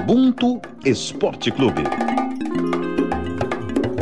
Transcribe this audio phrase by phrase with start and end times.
[0.00, 1.82] Ubuntu Esporte Clube.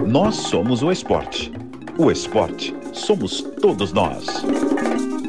[0.06, 1.50] Nós somos o esporte.
[1.98, 4.26] O esporte somos todos nós.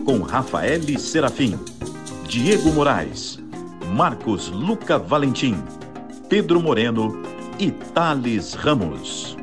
[0.06, 1.58] Com Rafael Serafim,
[2.28, 3.40] Diego Moraes,
[3.96, 5.56] Marcos Luca Valentim,
[6.30, 7.24] Pedro Moreno
[7.58, 9.38] e Thales Ramos.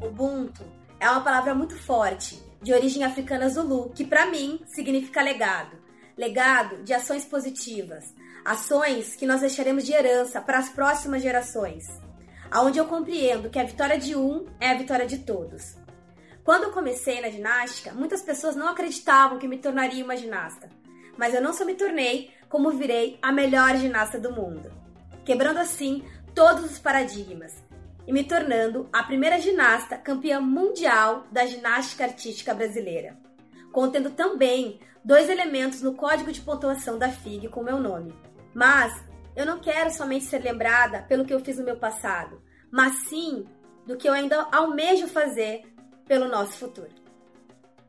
[0.00, 0.62] Ubuntu
[1.00, 5.76] é uma palavra muito forte, de origem africana zulu, que para mim significa legado.
[6.16, 11.88] Legado de ações positivas, Ações que nós deixaremos de herança para as próximas gerações.
[12.50, 15.76] Aonde eu compreendo que a vitória de um é a vitória de todos.
[16.44, 20.68] Quando eu comecei na ginástica, muitas pessoas não acreditavam que me tornaria uma ginasta.
[21.16, 24.70] Mas eu não só me tornei, como virei a melhor ginasta do mundo.
[25.24, 27.54] Quebrando assim todos os paradigmas
[28.06, 33.16] e me tornando a primeira ginasta campeã mundial da ginástica artística brasileira,
[33.72, 38.14] contendo também dois elementos no código de pontuação da FIG com meu nome,
[38.54, 39.02] mas
[39.36, 43.44] eu não quero somente ser lembrada pelo que eu fiz no meu passado, mas sim
[43.86, 45.62] do que eu ainda almejo fazer
[46.06, 46.90] pelo nosso futuro.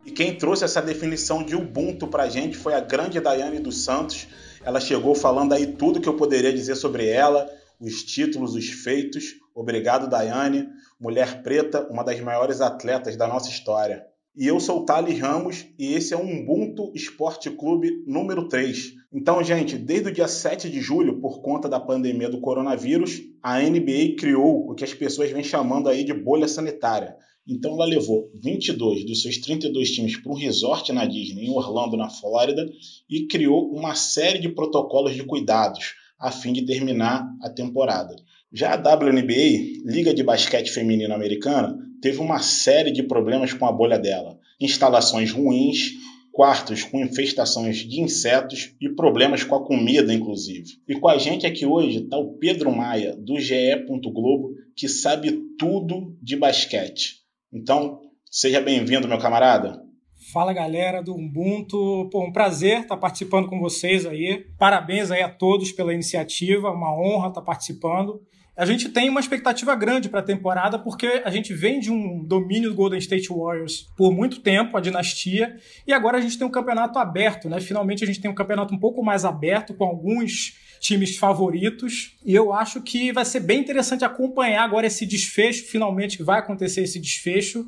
[0.06, 4.28] E quem trouxe essa definição de Ubuntu pra gente foi a grande Daiane dos Santos.
[4.64, 9.34] Ela chegou falando aí tudo que eu poderia dizer sobre ela, os títulos, os feitos.
[9.54, 10.68] Obrigado, Daiane.
[11.00, 14.06] Mulher preta, uma das maiores atletas da nossa história.
[14.38, 18.94] E eu sou o Thales Ramos e esse é o Ubuntu Esporte Clube número 3.
[19.14, 23.62] Então, gente, desde o dia 7 de julho, por conta da pandemia do coronavírus, a
[23.62, 27.16] NBA criou o que as pessoas vêm chamando aí de bolha sanitária.
[27.48, 31.96] Então ela levou 22 dos seus 32 times para um resort na Disney, em Orlando,
[31.96, 32.70] na Flórida,
[33.10, 38.14] e criou uma série de protocolos de cuidados a fim de terminar a temporada.
[38.58, 43.72] Já a WNBA, Liga de Basquete Feminino Americana, teve uma série de problemas com a
[43.72, 44.40] bolha dela.
[44.62, 45.92] Instalações ruins,
[46.32, 50.70] quartos com infestações de insetos e problemas com a comida, inclusive.
[50.88, 53.86] E com a gente aqui hoje está o Pedro Maia, do GE.
[53.90, 57.16] Globo, que sabe tudo de basquete.
[57.52, 58.00] Então,
[58.32, 59.84] seja bem-vindo, meu camarada.
[60.32, 64.46] Fala galera do Ubuntu, Pô, um prazer estar participando com vocês aí.
[64.58, 68.22] Parabéns aí a todos pela iniciativa, uma honra estar participando
[68.58, 72.24] a gente tem uma expectativa grande para a temporada, porque a gente vem de um
[72.24, 76.48] domínio do Golden State Warriors por muito tempo, a dinastia, e agora a gente tem
[76.48, 77.60] um campeonato aberto, né?
[77.60, 82.34] Finalmente a gente tem um campeonato um pouco mais aberto, com alguns times favoritos, e
[82.34, 86.82] eu acho que vai ser bem interessante acompanhar agora esse desfecho, finalmente que vai acontecer
[86.82, 87.66] esse desfecho.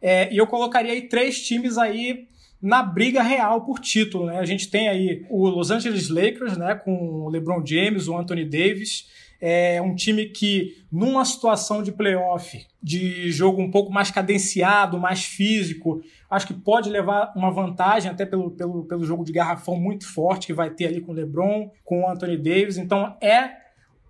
[0.00, 2.28] É, e eu colocaria aí três times aí
[2.62, 4.38] na briga real por título, né?
[4.38, 8.44] A gente tem aí o Los Angeles Lakers, né, com o LeBron James, o Anthony
[8.44, 9.06] Davis,
[9.40, 15.24] é um time que, numa situação de playoff, de jogo um pouco mais cadenciado, mais
[15.24, 20.06] físico, acho que pode levar uma vantagem, até pelo, pelo, pelo jogo de garrafão muito
[20.06, 22.76] forte que vai ter ali com o LeBron, com o Anthony Davis.
[22.76, 23.59] Então, é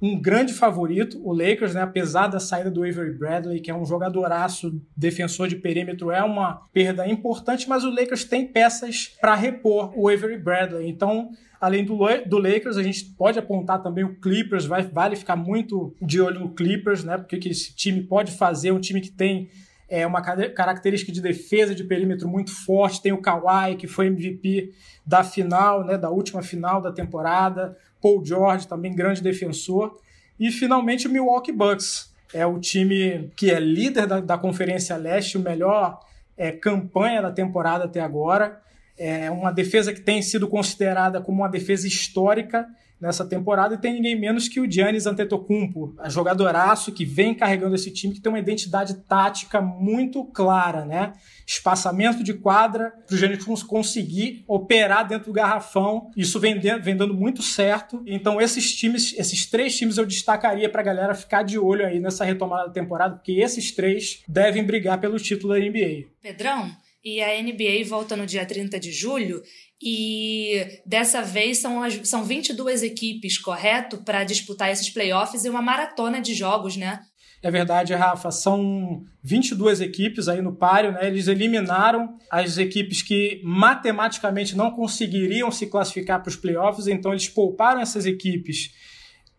[0.00, 1.82] um grande favorito, o Lakers, né?
[1.82, 6.62] apesar da saída do Avery Bradley, que é um jogadoraço, defensor de perímetro, é uma
[6.72, 10.88] perda importante, mas o Lakers tem peças para repor o Avery Bradley.
[10.88, 11.30] Então,
[11.60, 15.94] além do, do Lakers, a gente pode apontar também o Clippers, vai, vale ficar muito
[16.00, 17.18] de olho no Clippers, né?
[17.18, 19.50] Porque que esse time pode fazer, um time que tem
[19.86, 24.72] é, uma característica de defesa de perímetro muito forte, tem o Kawhi, que foi MVP
[25.04, 25.98] da final, né?
[25.98, 29.98] Da última final da temporada Paul George, também grande defensor.
[30.38, 32.10] E finalmente o Milwaukee Bucks.
[32.32, 35.98] É o time que é líder da, da Conferência Leste, o melhor
[36.36, 38.60] é, campanha da temporada até agora.
[38.96, 42.68] É uma defesa que tem sido considerada como uma defesa histórica
[43.00, 47.90] nessa temporada e tem ninguém menos que o Giannis Antetokounmpo, jogadoraço que vem carregando esse
[47.90, 51.12] time que tem uma identidade tática muito clara, né?
[51.46, 56.10] Espaçamento de quadra para o Giannis conseguir operar dentro do garrafão.
[56.16, 58.02] Isso vem, vem dando muito certo.
[58.06, 61.98] Então esses times, esses três times eu destacaria para a galera ficar de olho aí
[61.98, 66.08] nessa retomada da temporada, porque esses três devem brigar pelo título da NBA.
[66.22, 66.70] Pedrão,
[67.04, 69.42] e a NBA volta no dia 30 de julho
[69.82, 73.98] e dessa vez são, as, são 22 equipes, correto?
[73.98, 77.00] Para disputar esses playoffs e uma maratona de jogos, né?
[77.42, 78.30] É verdade, Rafa.
[78.30, 81.06] São 22 equipes aí no páreo, né?
[81.06, 87.30] Eles eliminaram as equipes que matematicamente não conseguiriam se classificar para os playoffs, então eles
[87.30, 88.74] pouparam essas equipes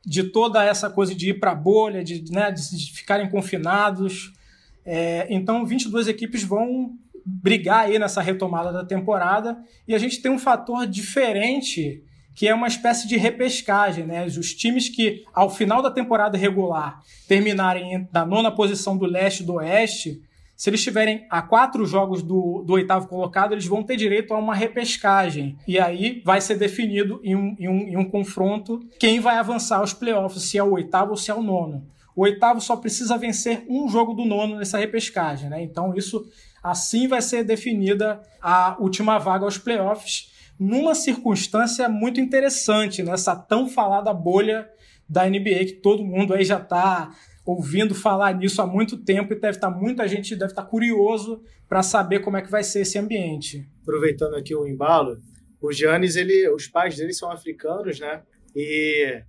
[0.04, 4.34] de toda essa coisa de ir para a bolha, de, né, de ficarem confinados.
[4.84, 6.96] É, então, 22 equipes vão
[7.26, 9.58] brigar aí nessa retomada da temporada.
[9.88, 12.04] E a gente tem um fator diferente
[12.34, 14.26] que é uma espécie de repescagem, né?
[14.26, 19.46] Os times que, ao final da temporada regular, terminarem na nona posição do leste e
[19.46, 20.22] do oeste,
[20.56, 24.38] se eles estiverem a quatro jogos do, do, oitavo colocado, eles vão ter direito a
[24.38, 25.58] uma repescagem.
[25.68, 29.80] E aí vai ser definido em um, em um, em um confronto quem vai avançar
[29.80, 31.84] aos playoffs, se é o oitavo ou se é o nono.
[32.16, 35.64] O oitavo só precisa vencer um jogo do nono nessa repescagem, né?
[35.64, 36.30] Então isso
[36.64, 43.68] assim vai ser definida a última vaga aos playoffs, numa circunstância muito interessante nessa tão
[43.68, 44.70] falada bolha
[45.10, 47.12] da NBA que todo mundo aí já está
[47.46, 50.68] ouvindo falar nisso há muito tempo e deve estar tá, muita gente deve estar tá
[50.68, 53.68] curioso para saber como é que vai ser esse ambiente.
[53.82, 55.20] Aproveitando aqui o embalo,
[55.60, 58.24] o Giannis, ele, os pais dele são africanos, né?
[58.56, 59.24] E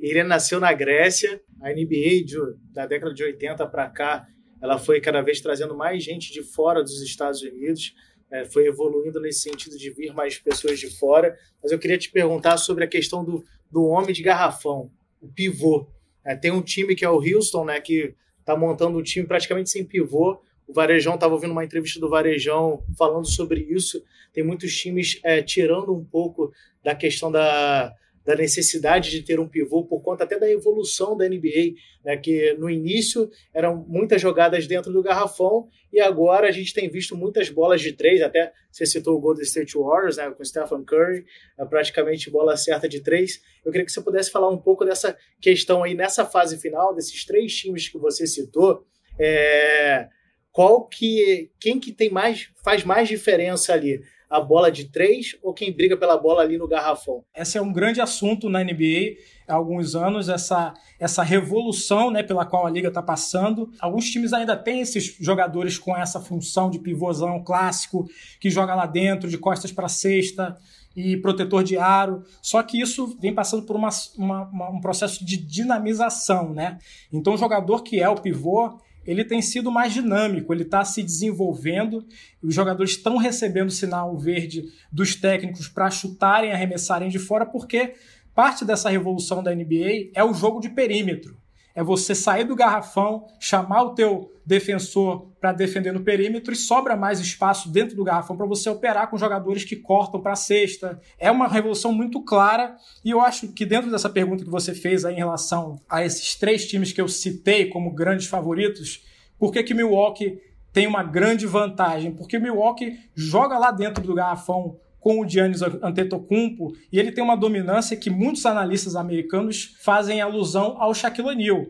[0.00, 1.40] ele nasceu na Grécia.
[1.60, 2.36] A NBA de,
[2.70, 4.26] da década de 80 para cá,
[4.60, 7.94] ela foi cada vez trazendo mais gente de fora dos Estados Unidos.
[8.30, 11.36] É, foi evoluindo nesse sentido de vir mais pessoas de fora.
[11.62, 15.88] Mas eu queria te perguntar sobre a questão do, do homem de garrafão, o pivô.
[16.24, 19.70] É, tem um time que é o Houston, né, que está montando um time praticamente
[19.70, 20.40] sem pivô.
[20.66, 24.02] O Varejão estava ouvindo uma entrevista do Varejão falando sobre isso.
[24.32, 26.52] Tem muitos times é, tirando um pouco
[26.82, 27.94] da questão da,
[28.26, 31.74] da necessidade de ter um pivô por conta até da evolução da NBA,
[32.04, 36.90] né, que no início eram muitas jogadas dentro do garrafão e agora a gente tem
[36.90, 40.84] visto muitas bolas de três, até você citou o Golden State Warriors, né, com Stephen
[40.84, 41.24] Curry,
[41.56, 43.40] é praticamente bola certa de três.
[43.64, 47.24] Eu queria que você pudesse falar um pouco dessa questão aí nessa fase final desses
[47.24, 48.84] três times que você citou,
[49.20, 50.08] é,
[50.50, 54.02] qual que quem que tem mais faz mais diferença ali?
[54.28, 57.24] A bola de três ou quem briga pela bola ali no garrafão?
[57.34, 62.44] Esse é um grande assunto na NBA há alguns anos, essa, essa revolução né, pela
[62.44, 63.70] qual a liga está passando.
[63.80, 68.08] Alguns times ainda têm esses jogadores com essa função de pivôzão clássico,
[68.40, 70.56] que joga lá dentro, de costas para cesta
[70.96, 72.24] e protetor de aro.
[72.42, 76.78] Só que isso vem passando por uma, uma, uma, um processo de dinamização, né?
[77.12, 81.02] Então, o jogador que é o pivô, ele tem sido mais dinâmico, ele está se
[81.02, 82.04] desenvolvendo,
[82.42, 87.94] os jogadores estão recebendo sinal verde dos técnicos para chutarem, arremessarem de fora, porque
[88.34, 91.36] parte dessa revolução da NBA é o jogo de perímetro
[91.76, 96.96] é você sair do garrafão, chamar o teu defensor para defender no perímetro e sobra
[96.96, 100.98] mais espaço dentro do garrafão para você operar com jogadores que cortam para a cesta.
[101.18, 102.74] É uma revolução muito clara
[103.04, 106.34] e eu acho que dentro dessa pergunta que você fez aí em relação a esses
[106.34, 109.04] três times que eu citei como grandes favoritos,
[109.38, 110.40] por que que Milwaukee
[110.72, 112.10] tem uma grande vantagem?
[112.10, 117.36] Porque Milwaukee joga lá dentro do garrafão com o Giannis Antetokounmpo e ele tem uma
[117.36, 121.64] dominância que muitos analistas americanos fazem alusão ao Shaquille O'Neal.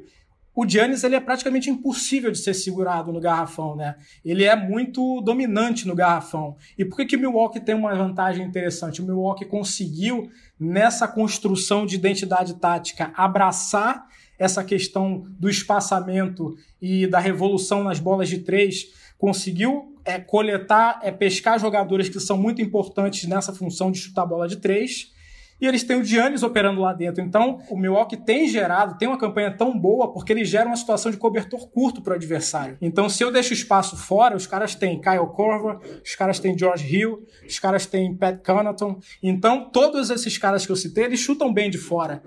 [0.54, 3.96] O Giannis ele é praticamente impossível de ser segurado no garrafão, né?
[4.24, 6.56] Ele é muito dominante no garrafão.
[6.78, 9.02] E por que que Milwaukee tem uma vantagem interessante?
[9.02, 14.06] O Milwaukee conseguiu nessa construção de identidade tática abraçar
[14.38, 18.86] essa questão do espaçamento e da revolução nas bolas de três,
[19.18, 24.46] conseguiu é coletar, é pescar jogadores que são muito importantes nessa função de chutar bola
[24.46, 25.12] de três
[25.60, 27.22] e eles têm o Giannis operando lá dentro.
[27.22, 31.10] Então, o Milwaukee tem gerado, tem uma campanha tão boa porque ele gera uma situação
[31.10, 32.76] de cobertor curto para o adversário.
[32.80, 36.94] Então, se eu deixo espaço fora, os caras têm Kyle Korver, os caras têm George
[36.94, 38.98] Hill, os caras têm Pat Connaughton.
[39.22, 42.22] Então, todos esses caras que eu citei, eles chutam bem de fora.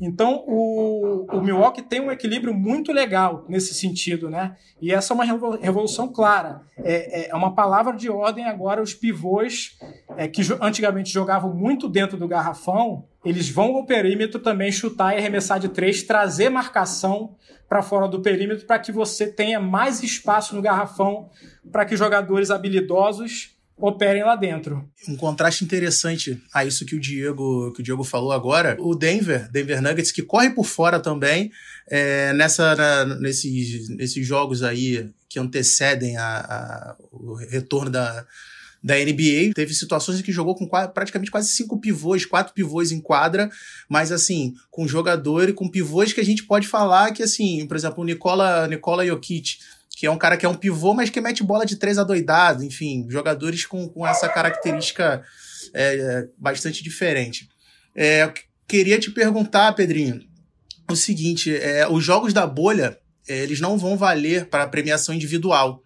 [0.00, 4.56] Então, o, o Milwaukee tem um equilíbrio muito legal nesse sentido, né?
[4.80, 5.24] E essa é uma
[5.60, 6.62] revolução clara.
[6.76, 9.76] É, é uma palavra de ordem agora os pivôs
[10.16, 15.14] é, que antigamente jogavam muito dentro do garrafão garrafão, eles vão ao perímetro também chutar
[15.14, 17.34] e arremessar de três, trazer marcação
[17.68, 21.30] para fora do perímetro para que você tenha mais espaço no garrafão
[21.70, 24.88] para que jogadores habilidosos operem lá dentro.
[25.08, 29.48] Um contraste interessante a isso que o Diego que o Diego falou agora, o Denver,
[29.50, 31.52] Denver Nuggets, que corre por fora também
[31.88, 38.26] é, nessa na, nesses, nesses jogos aí que antecedem a, a, o retorno da
[38.82, 39.52] da NBA.
[39.54, 43.50] Teve situações em que jogou com quase, praticamente quase cinco pivôs, quatro pivôs em quadra,
[43.88, 47.76] mas assim, com jogador e com pivôs que a gente pode falar que, assim, por
[47.76, 49.58] exemplo, o Nicola, Nicola Jokic,
[49.90, 52.64] que é um cara que é um pivô, mas que mete bola de três adoidado,
[52.64, 55.24] enfim, jogadores com, com essa característica
[55.74, 57.48] é, bastante diferente.
[57.96, 58.32] É,
[58.68, 60.20] queria te perguntar, Pedrinho,
[60.88, 62.96] o seguinte: é, os jogos da bolha
[63.28, 65.82] é, eles não vão valer para premiação individual.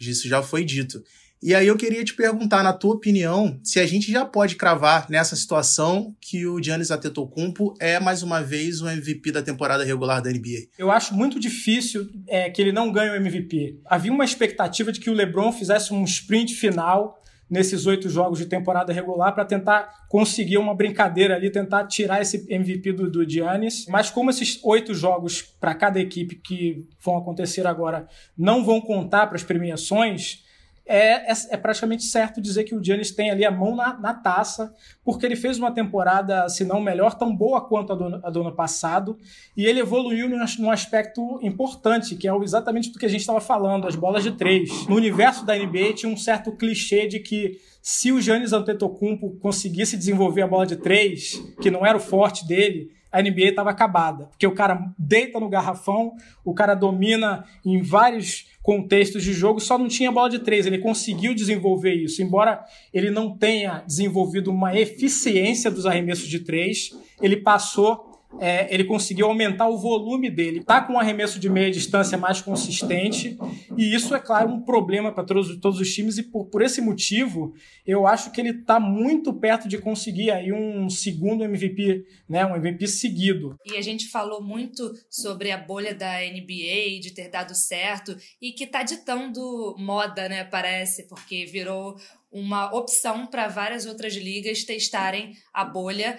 [0.00, 1.02] Isso já foi dito.
[1.42, 5.10] E aí eu queria te perguntar, na tua opinião, se a gente já pode cravar
[5.10, 10.22] nessa situação que o Giannis Antetokounmpo é mais uma vez o MVP da temporada regular
[10.22, 10.68] da NBA.
[10.78, 13.80] Eu acho muito difícil é, que ele não ganhe o MVP.
[13.86, 17.20] Havia uma expectativa de que o LeBron fizesse um sprint final
[17.50, 22.46] nesses oito jogos de temporada regular para tentar conseguir uma brincadeira ali, tentar tirar esse
[22.48, 23.84] MVP do, do Giannis.
[23.88, 28.06] Mas como esses oito jogos para cada equipe que vão acontecer agora
[28.38, 30.44] não vão contar para as premiações,
[30.84, 34.12] é, é, é, praticamente certo dizer que o Giannis tem ali a mão na, na,
[34.12, 34.74] taça,
[35.04, 38.40] porque ele fez uma temporada, se não melhor, tão boa quanto a do, a do
[38.40, 39.16] ano passado,
[39.56, 43.40] e ele evoluiu num, num aspecto importante, que é exatamente do que a gente estava
[43.40, 44.86] falando, as bolas de três.
[44.88, 49.96] No universo da NBA tinha um certo clichê de que se o Giannis Antetokounmpo conseguisse
[49.96, 54.24] desenvolver a bola de três, que não era o forte dele, a NBA estava acabada,
[54.24, 59.76] porque o cara deita no garrafão, o cara domina em vários contextos de jogo, só
[59.76, 60.66] não tinha bola de três.
[60.66, 62.64] Ele conseguiu desenvolver isso, embora
[62.94, 66.90] ele não tenha desenvolvido uma eficiência dos arremessos de três,
[67.20, 70.58] ele passou é, ele conseguiu aumentar o volume dele.
[70.58, 73.38] Está com um arremesso de meia distância mais consistente,
[73.76, 76.80] e isso é, claro, um problema para todos, todos os times, e por, por esse
[76.80, 77.54] motivo,
[77.86, 82.56] eu acho que ele está muito perto de conseguir aí um segundo MVP, né, um
[82.56, 83.56] MVP seguido.
[83.66, 88.52] E a gente falou muito sobre a bolha da NBA, de ter dado certo, e
[88.52, 91.96] que está ditando moda, né, parece, porque virou
[92.30, 96.18] uma opção para várias outras ligas testarem a bolha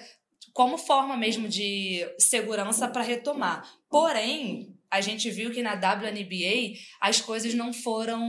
[0.53, 3.67] como forma mesmo de segurança para retomar.
[3.89, 8.21] Porém, a gente viu que na WNBA as coisas não foram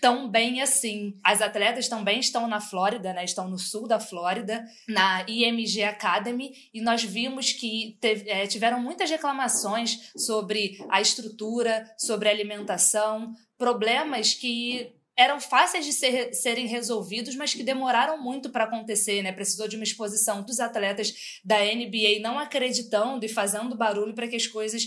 [0.00, 1.16] tão bem assim.
[1.22, 3.24] As atletas também estão na Flórida, né?
[3.24, 8.80] Estão no sul da Flórida, na IMG Academy, e nós vimos que teve, é, tiveram
[8.80, 16.66] muitas reclamações sobre a estrutura, sobre a alimentação, problemas que eram fáceis de ser, serem
[16.66, 19.30] resolvidos, mas que demoraram muito para acontecer, né?
[19.30, 21.12] Precisou de uma exposição dos atletas
[21.44, 24.82] da NBA não acreditando e fazendo barulho para que as coisas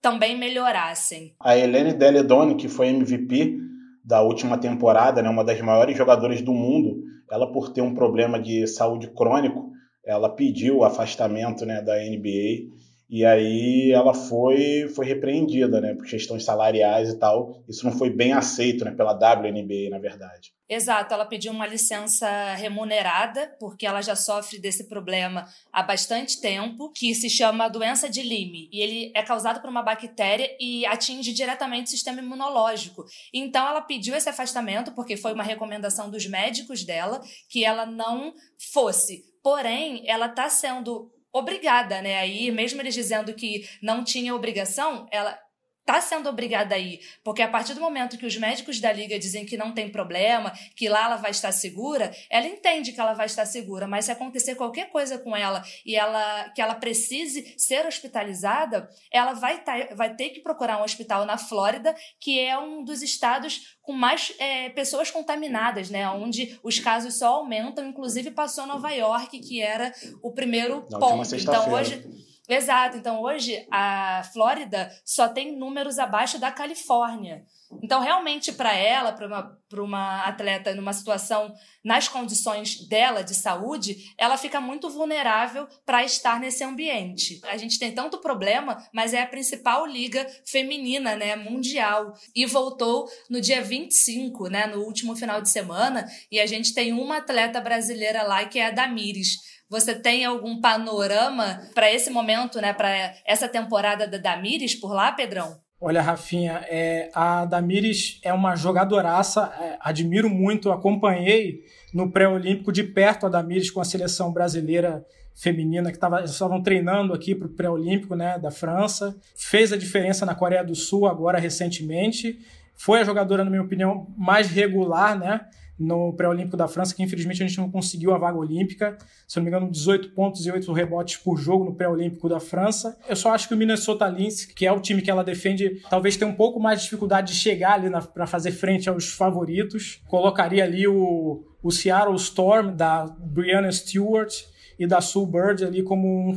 [0.00, 1.34] também melhorassem.
[1.38, 3.58] A Helene Deledoni, que foi MVP
[4.02, 8.40] da última temporada, né, uma das maiores jogadoras do mundo, ela por ter um problema
[8.40, 9.72] de saúde crônico,
[10.06, 12.72] ela pediu o afastamento né, da NBA
[13.08, 17.62] e aí ela foi foi repreendida, né, por questões salariais e tal.
[17.68, 20.52] Isso não foi bem aceito, né, pela WNBA, na verdade.
[20.68, 26.90] Exato, ela pediu uma licença remunerada, porque ela já sofre desse problema há bastante tempo,
[26.92, 31.32] que se chama doença de Lyme, e ele é causado por uma bactéria e atinge
[31.32, 33.04] diretamente o sistema imunológico.
[33.32, 38.34] Então ela pediu esse afastamento porque foi uma recomendação dos médicos dela que ela não
[38.72, 39.22] fosse.
[39.44, 42.18] Porém, ela está sendo obrigada, né?
[42.18, 45.38] Aí, mesmo eles dizendo que não tinha obrigação, ela
[45.86, 49.16] está sendo obrigada a ir, porque a partir do momento que os médicos da liga
[49.20, 53.14] dizem que não tem problema, que lá ela vai estar segura, ela entende que ela
[53.14, 57.54] vai estar segura, mas se acontecer qualquer coisa com ela e ela que ela precise
[57.56, 62.58] ser hospitalizada, ela vai, tá, vai ter que procurar um hospital na Flórida, que é
[62.58, 66.08] um dos estados com mais é, pessoas contaminadas, né?
[66.10, 71.36] Onde os casos só aumentam, inclusive passou Nova York, que era o primeiro Na ponto.
[71.36, 72.02] Então hoje
[72.48, 72.96] Exato.
[72.96, 77.44] Então, hoje, a Flórida só tem números abaixo da Califórnia.
[77.82, 81.52] Então, realmente, para ela, para uma, uma atleta numa situação,
[81.84, 87.40] nas condições dela de saúde, ela fica muito vulnerável para estar nesse ambiente.
[87.44, 92.14] A gente tem tanto problema, mas é a principal liga feminina, né, mundial.
[92.34, 96.92] E voltou no dia 25, né, no último final de semana, e a gente tem
[96.92, 102.60] uma atleta brasileira lá, que é a Damires você tem algum panorama para esse momento,
[102.60, 105.58] né, para essa temporada da Damires por lá, Pedrão?
[105.80, 111.60] Olha, Rafinha, é, a Damires é uma jogadoraça, é, admiro muito, acompanhei
[111.92, 115.04] no pré-olímpico de perto a Damires com a seleção brasileira
[115.34, 119.14] feminina que tava, estavam treinando aqui para o pré-olímpico né, da França.
[119.36, 122.38] Fez a diferença na Coreia do Sul agora recentemente.
[122.74, 125.42] Foi a jogadora, na minha opinião, mais regular, né?
[125.78, 128.96] No pré-olímpico da França, que infelizmente a gente não conseguiu a vaga olímpica.
[129.28, 132.98] Se não me engano, 18 pontos e 8 rebotes por jogo no pré-olímpico da França.
[133.08, 136.16] Eu só acho que o Minnesota Lynx, que é o time que ela defende, talvez
[136.16, 140.00] tenha um pouco mais de dificuldade de chegar ali para fazer frente aos favoritos.
[140.08, 144.32] Colocaria ali o, o Seattle Storm, da Brianna Stewart,
[144.78, 146.32] e da Sue Bird ali como um,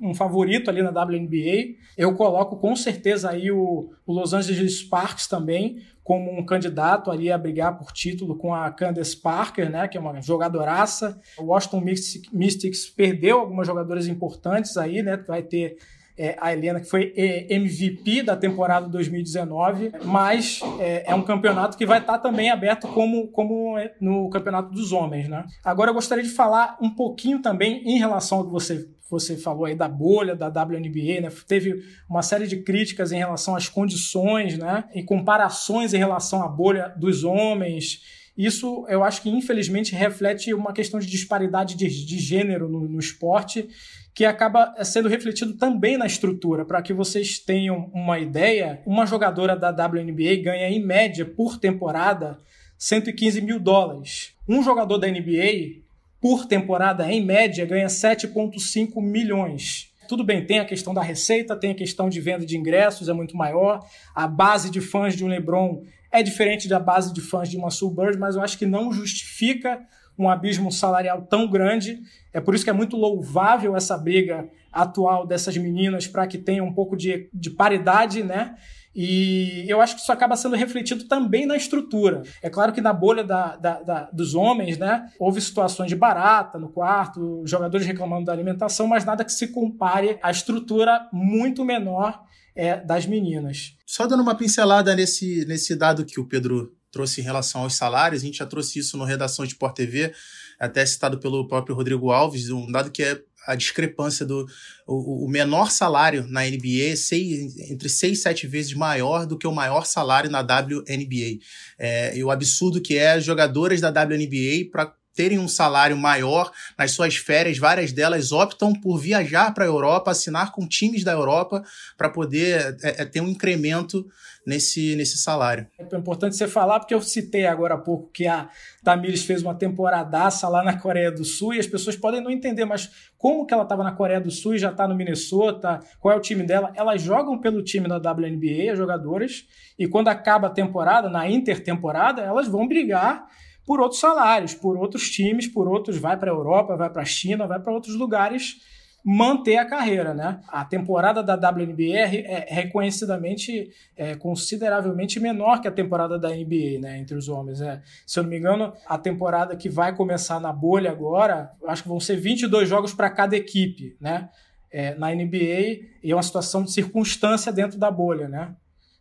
[0.00, 1.74] um, um, favorito ali na WNBA.
[1.96, 7.30] Eu coloco com certeza aí o, o Los Angeles Sparks também como um candidato ali
[7.30, 11.16] a brigar por título com a Candace Parker, né, que é uma jogadoraça.
[11.38, 11.84] O Washington
[12.32, 15.76] Mystics perdeu algumas jogadoras importantes aí, né, vai ter
[16.20, 21.78] é, a Helena, que foi é, MVP da temporada 2019, mas é, é um campeonato
[21.78, 25.30] que vai estar também aberto como, como é no campeonato dos homens.
[25.30, 25.46] Né?
[25.64, 29.64] Agora eu gostaria de falar um pouquinho também em relação ao que você você falou
[29.64, 31.28] aí da bolha da WNBA, né?
[31.48, 34.84] Teve uma série de críticas em relação às condições, né?
[34.94, 38.02] E comparações em relação à bolha dos homens
[38.38, 43.00] Isso eu acho que infelizmente reflete uma questão de disparidade de, de gênero no, no
[43.00, 43.68] esporte
[44.14, 46.64] que acaba sendo refletido também na estrutura.
[46.64, 52.38] Para que vocês tenham uma ideia, uma jogadora da WNBA ganha em média por temporada
[52.78, 54.34] 115 mil dólares.
[54.48, 55.82] Um jogador da NBA
[56.20, 59.90] por temporada, em média, ganha 7,5 milhões.
[60.06, 63.12] Tudo bem, tem a questão da receita, tem a questão de venda de ingressos, é
[63.12, 63.80] muito maior.
[64.14, 67.68] A base de fãs de um LeBron é diferente da base de fãs de uma
[67.68, 69.80] Bird, mas eu acho que não justifica
[70.18, 72.02] um abismo salarial tão grande.
[72.32, 76.62] É por isso que é muito louvável essa briga atual dessas meninas para que tenha
[76.62, 78.54] um pouco de, de paridade, né?
[78.94, 82.22] E eu acho que isso acaba sendo refletido também na estrutura.
[82.42, 86.58] É claro que na bolha da, da, da, dos homens, né, houve situações de barata
[86.58, 92.20] no quarto, jogadores reclamando da alimentação, mas nada que se compare à estrutura muito menor
[92.54, 93.76] é, das meninas.
[93.86, 98.22] Só dando uma pincelada nesse, nesse dado que o Pedro trouxe em relação aos salários,
[98.22, 100.12] a gente já trouxe isso no Redação de Sport TV,
[100.60, 104.46] até citado pelo próprio Rodrigo Alves, um dado que é a discrepância do
[104.86, 109.46] o, o menor salário na NBA seis, entre 6 e 7 vezes maior do que
[109.46, 111.38] o maior salário na WNBA.
[111.78, 116.92] É, e o absurdo que é jogadoras da WNBA para terem um salário maior nas
[116.92, 121.62] suas férias, várias delas optam por viajar para a Europa, assinar com times da Europa
[121.96, 124.06] para poder é, é, ter um incremento
[124.46, 125.66] nesse, nesse salário.
[125.78, 128.48] É importante você falar, porque eu citei agora há pouco que a
[128.82, 132.64] Tamires fez uma temporadaça lá na Coreia do Sul e as pessoas podem não entender,
[132.64, 135.80] mas como que ela estava na Coreia do Sul e já está no Minnesota?
[136.00, 136.72] Qual é o time dela?
[136.74, 139.44] Elas jogam pelo time da WNBA, as jogadoras,
[139.78, 143.26] e quando acaba a temporada, na intertemporada, elas vão brigar
[143.70, 147.04] por outros salários, por outros times, por outros, vai para a Europa, vai para a
[147.04, 148.56] China, vai para outros lugares
[149.04, 150.40] manter a carreira, né?
[150.48, 156.80] A temporada da WNBA é, é reconhecidamente, é, consideravelmente menor que a temporada da NBA,
[156.80, 156.98] né?
[156.98, 157.80] Entre os homens, é.
[158.04, 161.88] Se eu não me engano, a temporada que vai começar na bolha agora, acho que
[161.88, 164.30] vão ser 22 jogos para cada equipe, né?
[164.68, 168.52] É, na NBA e é uma situação de circunstância dentro da bolha, né?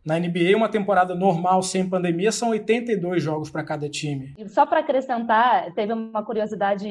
[0.05, 4.33] Na NBA, uma temporada normal sem pandemia são 82 jogos para cada time.
[4.37, 6.89] E só para acrescentar, teve uma curiosidade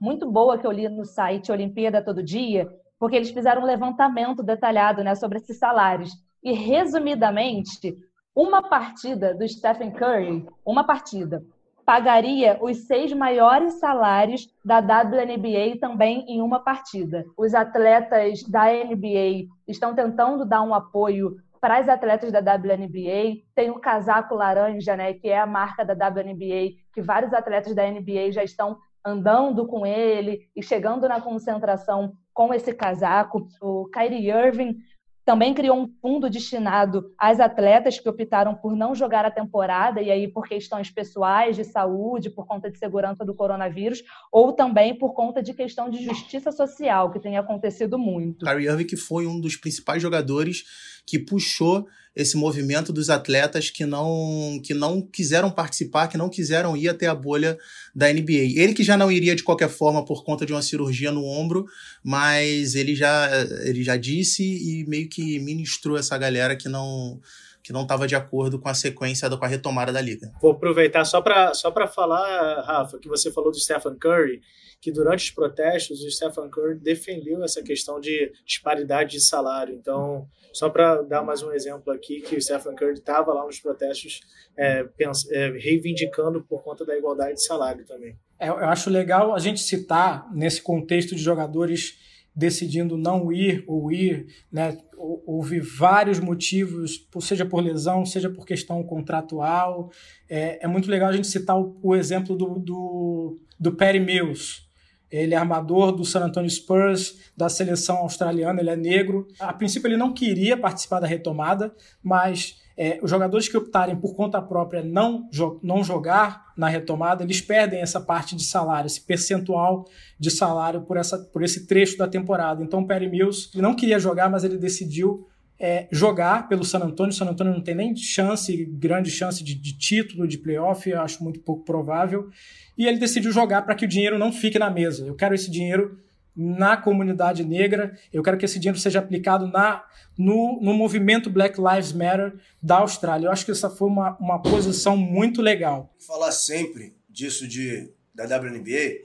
[0.00, 4.42] muito boa que eu li no site Olimpíada Todo Dia, porque eles fizeram um levantamento
[4.42, 6.12] detalhado né, sobre esses salários.
[6.42, 7.96] E, resumidamente,
[8.34, 11.42] uma partida do Stephen Curry, uma partida,
[11.86, 17.24] pagaria os seis maiores salários da WNBA também em uma partida.
[17.38, 23.42] Os atletas da NBA estão tentando dar um apoio para as atletas da WNBA.
[23.52, 27.90] Tem o casaco laranja, né, que é a marca da WNBA, que vários atletas da
[27.90, 33.48] NBA já estão andando com ele e chegando na concentração com esse casaco.
[33.60, 34.76] O Kyrie Irving
[35.24, 40.08] também criou um fundo destinado às atletas que optaram por não jogar a temporada, e
[40.08, 45.14] aí por questões pessoais, de saúde, por conta de segurança do coronavírus, ou também por
[45.14, 48.46] conta de questão de justiça social, que tem acontecido muito.
[48.46, 50.62] Kyrie Irving, que foi um dos principais jogadores
[51.06, 56.74] que puxou esse movimento dos atletas que não que não quiseram participar, que não quiseram
[56.74, 57.58] ir até a bolha
[57.94, 58.54] da NBA.
[58.56, 61.66] Ele que já não iria de qualquer forma por conta de uma cirurgia no ombro,
[62.02, 63.28] mas ele já
[63.64, 67.20] ele já disse e meio que ministrou essa galera que não
[67.66, 70.30] que não estava de acordo com a sequência, com a retomada da liga.
[70.40, 74.40] Vou aproveitar só para só falar, Rafa, que você falou do Stephen Curry,
[74.80, 79.74] que durante os protestos o Stephen Curry defendeu essa questão de disparidade de salário.
[79.74, 83.58] Então, só para dar mais um exemplo aqui, que o Stephen Curry estava lá nos
[83.58, 84.20] protestos
[84.56, 84.86] é,
[85.32, 88.16] é, reivindicando por conta da igualdade de salário também.
[88.38, 91.98] É, eu acho legal a gente citar, nesse contexto de jogadores
[92.36, 94.76] decidindo não ir ou ir, né?
[94.98, 99.90] Houve vários motivos, seja por lesão, seja por questão contratual.
[100.28, 104.66] É, é muito legal a gente citar o, o exemplo do, do, do Perry Mills,
[105.10, 109.26] ele é armador do San Antonio Spurs, da seleção australiana, ele é negro.
[109.38, 114.14] A princípio, ele não queria participar da retomada, mas é, os jogadores que optarem por
[114.14, 115.28] conta própria não,
[115.62, 119.86] não jogar na retomada, eles perdem essa parte de salário, esse percentual
[120.18, 122.62] de salário por, essa, por esse trecho da temporada.
[122.62, 125.26] Então, o Perry Mills ele não queria jogar, mas ele decidiu
[125.58, 127.12] é, jogar pelo San Antonio.
[127.12, 131.00] O San Antonio não tem nem chance, grande chance de, de título, de playoff, eu
[131.00, 132.28] acho muito pouco provável
[132.76, 135.06] e ele decidiu jogar para que o dinheiro não fique na mesa.
[135.06, 135.98] Eu quero esse dinheiro
[136.36, 139.84] na comunidade negra, eu quero que esse dinheiro seja aplicado na,
[140.18, 143.26] no, no movimento Black Lives Matter da Austrália.
[143.26, 145.94] Eu acho que essa foi uma, uma posição muito legal.
[146.06, 149.00] Falar sempre disso de, da WNBA,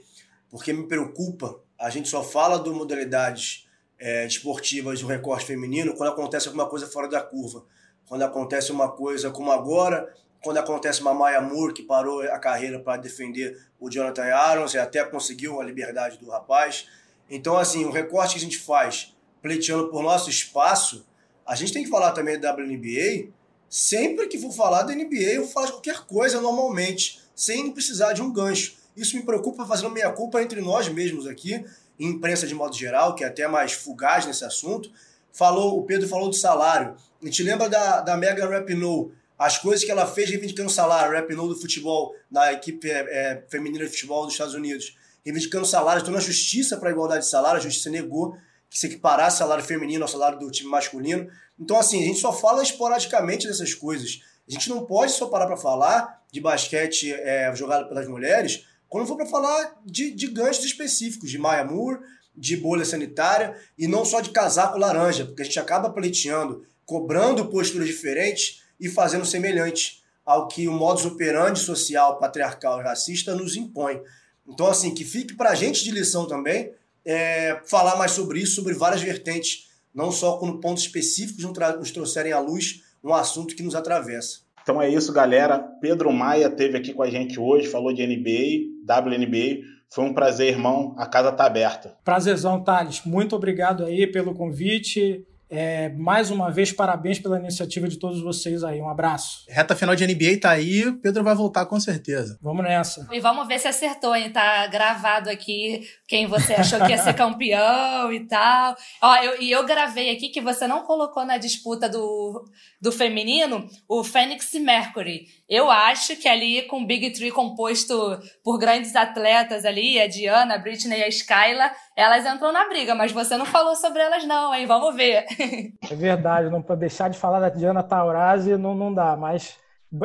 [0.50, 3.66] porque me preocupa, a gente só fala de modalidades
[3.98, 7.64] é, esportivas do recorte feminino quando acontece alguma coisa fora da curva.
[8.04, 12.80] Quando acontece uma coisa como agora, quando acontece uma Maya Moore que parou a carreira
[12.80, 16.88] para defender o Jonathan Arons e até conseguiu a liberdade do rapaz.
[17.34, 21.06] Então, assim, o recorte que a gente faz pleiteando por nosso espaço,
[21.46, 23.30] a gente tem que falar também da WNBA.
[23.70, 28.20] Sempre que for falar da NBA, eu falar de qualquer coisa normalmente, sem precisar de
[28.20, 28.74] um gancho.
[28.94, 31.64] Isso me preocupa fazendo meia culpa entre nós mesmos aqui,
[31.98, 34.92] imprensa de modo geral, que é até mais fugaz nesse assunto.
[35.32, 36.94] Falou, o Pedro falou de salário.
[37.22, 41.48] A gente lembra da, da Megan Rapinoe, as coisas que ela fez reivindicando salário, Rapinoe
[41.48, 46.18] do futebol, na equipe é, é, feminina de futebol dos Estados Unidos, reivindicando salário, toda
[46.18, 48.36] a justiça para a igualdade de salário, a justiça negou
[48.68, 51.28] que se equiparasse salário feminino ao salário do time masculino.
[51.58, 54.20] Então, assim, a gente só fala esporadicamente dessas coisas.
[54.48, 59.06] A gente não pode só parar para falar de basquete é, jogado pelas mulheres quando
[59.06, 62.00] for para falar de, de ganchos específicos, de Maya Moore,
[62.36, 67.46] de bolha sanitária e não só de casaco laranja, porque a gente acaba pleiteando, cobrando
[67.46, 73.56] posturas diferentes e fazendo semelhante ao que o modus operandi social, patriarcal e racista nos
[73.56, 73.98] impõe.
[74.46, 76.72] Então, assim, que fique para a gente de lição também
[77.04, 82.32] é, falar mais sobre isso, sobre várias vertentes, não só quando pontos específicos nos trouxerem
[82.32, 84.40] à luz um assunto que nos atravessa.
[84.62, 85.58] Então é isso, galera.
[85.58, 89.66] Pedro Maia teve aqui com a gente hoje, falou de NBA, WNBA.
[89.90, 90.94] Foi um prazer, irmão.
[90.96, 91.96] A casa está aberta.
[92.04, 93.02] Prazerzão, Thales.
[93.04, 95.26] Muito obrigado aí pelo convite.
[95.54, 98.80] É, mais uma vez, parabéns pela iniciativa de todos vocês aí.
[98.80, 99.44] Um abraço.
[99.50, 102.38] Reta final de NBA tá aí, o Pedro vai voltar com certeza.
[102.40, 103.06] Vamos nessa.
[103.12, 104.32] E vamos ver se acertou, hein?
[104.32, 108.74] Tá gravado aqui quem você achou que ia ser campeão e tal.
[109.02, 112.48] Ó, eu, e eu gravei aqui que você não colocou na disputa do,
[112.80, 115.26] do feminino o Fênix Mercury.
[115.52, 117.94] Eu acho que ali com o Big Three composto
[118.42, 122.94] por grandes atletas ali, a Diana, a Britney e a Skyla, elas entram na briga,
[122.94, 124.64] mas você não falou sobre elas não, hein?
[124.64, 125.26] Vamos ver.
[125.90, 129.58] É verdade, não para deixar de falar da Diana Taurasi não, não dá, mas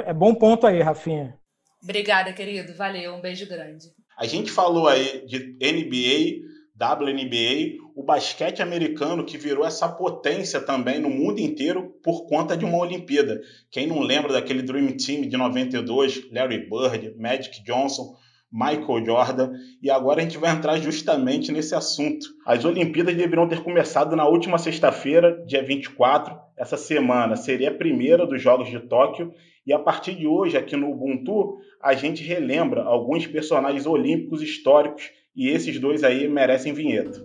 [0.05, 1.33] é bom ponto aí, Rafinha.
[1.81, 2.75] Obrigada, querido.
[2.75, 3.85] Valeu, um beijo grande.
[4.17, 6.45] A gente falou aí de NBA,
[6.79, 12.65] WNBA, o basquete americano que virou essa potência também no mundo inteiro por conta de
[12.65, 13.41] uma Olimpíada.
[13.71, 18.15] Quem não lembra daquele Dream Team de 92, Larry Bird, Magic Johnson,
[18.51, 22.27] Michael Jordan, e agora a gente vai entrar justamente nesse assunto.
[22.45, 26.37] As Olimpíadas deveriam ter começado na última sexta-feira, dia 24.
[26.55, 29.33] Essa semana seria a primeira dos Jogos de Tóquio,
[29.65, 35.09] e a partir de hoje, aqui no Ubuntu, a gente relembra alguns personagens olímpicos históricos,
[35.37, 37.23] e esses dois aí merecem vinheta.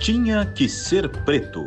[0.00, 1.64] Tinha que ser preto.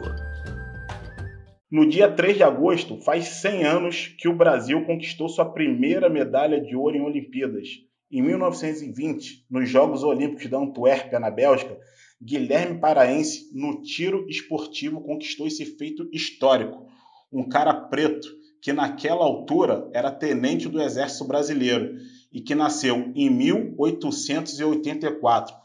[1.72, 6.60] No dia 3 de agosto, faz 100 anos que o Brasil conquistou sua primeira medalha
[6.60, 7.68] de ouro em Olimpíadas.
[8.12, 11.78] Em 1920, nos Jogos Olímpicos da Antuérpia, na Bélgica,
[12.22, 16.88] Guilherme Paraense, no tiro esportivo, conquistou esse feito histórico.
[17.32, 18.28] Um cara preto
[18.62, 21.96] que naquela altura era tenente do Exército Brasileiro
[22.32, 25.56] e que nasceu em 1884,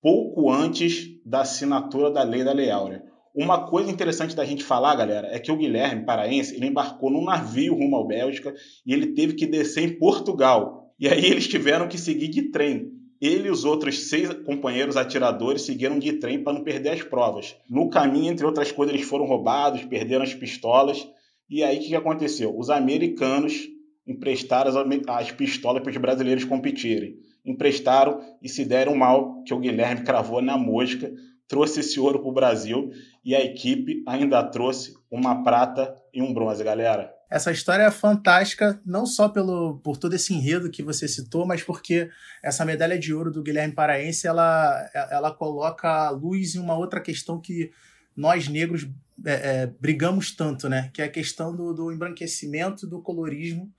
[0.00, 3.04] pouco antes da assinatura da Lei da Lei Áurea.
[3.34, 7.24] Uma coisa interessante da gente falar, galera, é que o Guilherme Paraense ele embarcou num
[7.24, 8.54] navio rumo à Bélgica
[8.84, 12.92] e ele teve que descer em Portugal, e aí eles tiveram que seguir de trem.
[13.20, 17.56] Ele e os outros seis companheiros atiradores seguiram de trem para não perder as provas.
[17.70, 21.08] No caminho, entre outras coisas, eles foram roubados, perderam as pistolas.
[21.48, 22.58] E aí o que aconteceu?
[22.58, 23.68] Os americanos
[24.06, 24.72] emprestaram
[25.08, 27.16] as pistolas para os brasileiros competirem.
[27.44, 31.12] Emprestaram e se deram mal, que o Guilherme cravou na mosca,
[31.48, 32.90] trouxe esse ouro para o Brasil
[33.24, 37.12] e a equipe ainda trouxe uma prata e um bronze, galera.
[37.30, 41.62] Essa história é fantástica, não só pelo, por todo esse enredo que você citou, mas
[41.62, 42.10] porque
[42.42, 47.00] essa medalha de ouro do Guilherme Paraense ela, ela coloca a luz em uma outra
[47.00, 47.70] questão que
[48.14, 48.86] nós negros
[49.24, 50.90] é, é, brigamos tanto, né?
[50.92, 53.72] Que é a questão do, do embranquecimento, do colorismo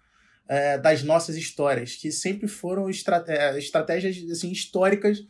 [0.47, 5.25] é, das nossas histórias, que sempre foram é, estratégias assim, históricas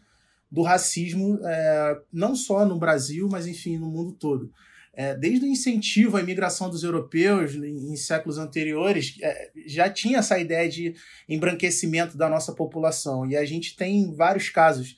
[0.52, 4.52] do racismo, é, não só no Brasil, mas enfim, no mundo todo
[4.96, 10.20] é, desde o incentivo à imigração dos europeus em, em séculos anteriores, é, já tinha
[10.20, 10.94] essa ideia de
[11.28, 13.28] embranquecimento da nossa população.
[13.28, 14.96] E a gente tem vários casos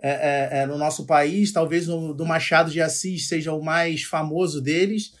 [0.00, 4.02] é, é, é no nosso país, talvez o do Machado de Assis seja o mais
[4.02, 5.12] famoso deles,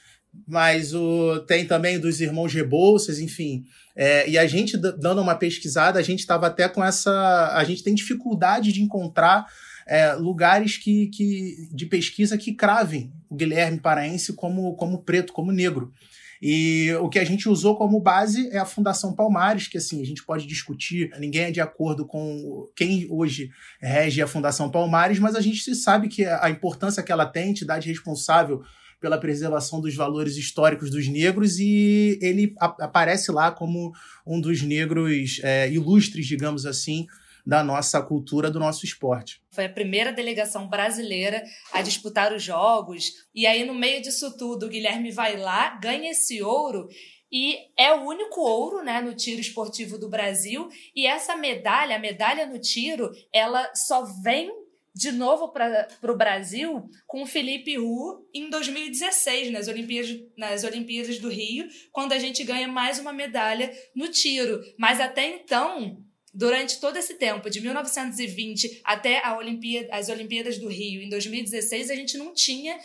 [0.46, 3.64] mas o, tem também dos irmãos Rebouças, enfim.
[3.96, 7.52] É, e a gente, dando uma pesquisada, a gente estava até com essa.
[7.54, 9.46] A gente tem dificuldade de encontrar
[9.86, 15.50] é, lugares que, que, de pesquisa que cravem o Guilherme Paraense como, como preto, como
[15.50, 15.92] negro.
[16.40, 20.06] E o que a gente usou como base é a Fundação Palmares, que assim, a
[20.06, 25.34] gente pode discutir, ninguém é de acordo com quem hoje rege a Fundação Palmares, mas
[25.34, 28.62] a gente sabe que a importância que ela tem, entidade responsável
[29.00, 33.92] pela preservação dos valores históricos dos negros e ele aparece lá como
[34.26, 37.06] um dos negros é, ilustres, digamos assim,
[37.46, 39.40] da nossa cultura, do nosso esporte.
[39.50, 43.12] Foi a primeira delegação brasileira a disputar os Jogos.
[43.34, 46.88] E aí, no meio disso tudo, o Guilherme vai lá, ganha esse ouro
[47.30, 50.68] e é o único ouro né, no tiro esportivo do Brasil.
[50.94, 54.50] E essa medalha, a medalha no tiro, ela só vem
[54.98, 61.20] de novo para o Brasil com o Felipe Hu em 2016, nas Olimpíadas, nas Olimpíadas
[61.20, 64.60] do Rio, quando a gente ganha mais uma medalha no tiro.
[64.76, 71.00] Mas até então, Durante todo esse tempo, de 1920 até Olimpíada, as Olimpíadas do Rio,
[71.00, 72.78] em 2016, a gente não tinha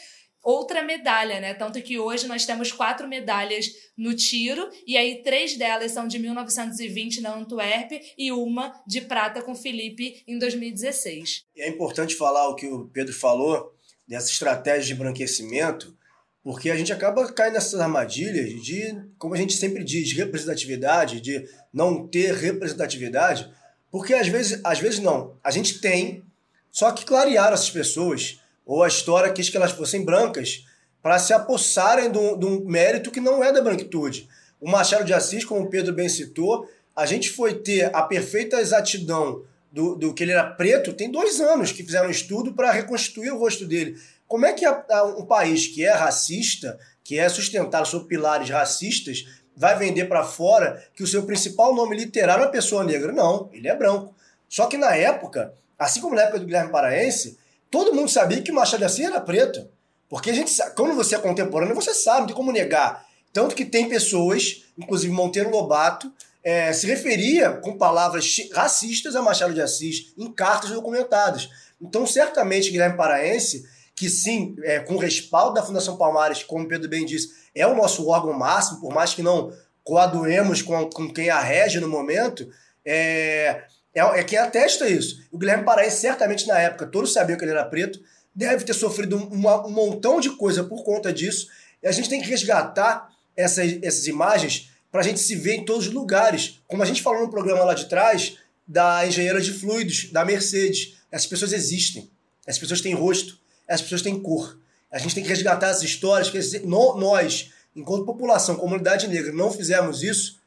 [0.43, 1.53] outra medalha, né?
[1.53, 6.19] Tanto que hoje nós temos quatro medalhas no tiro, e aí três delas são de
[6.19, 11.45] 1920 na Antuérpia e uma de prata com Felipe em 2016.
[11.57, 13.73] É importante falar o que o Pedro falou
[14.05, 15.95] dessa estratégia de branquecimento,
[16.43, 21.47] porque a gente acaba caindo nessas armadilhas de, como a gente sempre diz, representatividade, de
[21.71, 23.49] não ter representatividade,
[23.89, 26.21] porque às vezes, às vezes não, a gente tem,
[26.69, 30.65] só que clarearam essas pessoas, ou a história quis que elas fossem brancas,
[31.01, 34.29] para se apossarem de um, mérito que não é da branquitude.
[34.59, 38.61] O Machado de Assis, como o Pedro bem citou, a gente foi ter a perfeita
[38.61, 42.71] exatidão do, do que ele era preto, tem dois anos que fizeram um estudo para
[42.71, 43.99] reconstituir o rosto dele.
[44.27, 48.49] Como é que a, a, um país que é racista, que é sustentado sob pilares
[48.49, 49.25] racistas,
[49.57, 53.11] vai vender para fora que o seu principal nome literário é pessoa negra?
[53.11, 54.15] Não, ele é branco.
[54.47, 57.37] Só que na época, assim como na época do Guilherme Paraense,
[57.73, 59.67] todo mundo sabia que o Machado de Assis era preto.
[60.07, 63.03] Porque a gente, quando você é contemporâneo, você sabe, não tem como negar.
[63.33, 69.55] Tanto que tem pessoas, inclusive Monteiro Lobato, é, se referia com palavras racistas a Machado
[69.55, 71.49] de Assis em cartas documentadas.
[71.81, 77.05] Então, certamente, Guilherme Paraense que sim, é, com respaldo da Fundação Palmares, como Pedro bem
[77.05, 79.51] disse, é o nosso órgão máximo, por mais que não
[79.83, 82.47] coaduemos com, com quem a rege no momento,
[82.85, 85.21] é, é, é quem atesta isso.
[85.31, 87.99] O Guilherme Paraense, certamente na época, todos sabiam que ele era preto,
[88.33, 91.47] deve ter sofrido um, um montão de coisa por conta disso,
[91.81, 95.65] e a gente tem que resgatar essas, essas imagens para a gente se ver em
[95.65, 96.61] todos os lugares.
[96.67, 100.95] Como a gente falou no programa lá de trás, da engenheira de fluidos, da Mercedes.
[101.11, 102.09] Essas pessoas existem.
[102.45, 104.57] Essas pessoas têm rosto as pessoas têm cor.
[104.91, 110.03] A gente tem que resgatar as histórias que nós, enquanto população, comunidade negra, não fizemos
[110.03, 110.39] isso.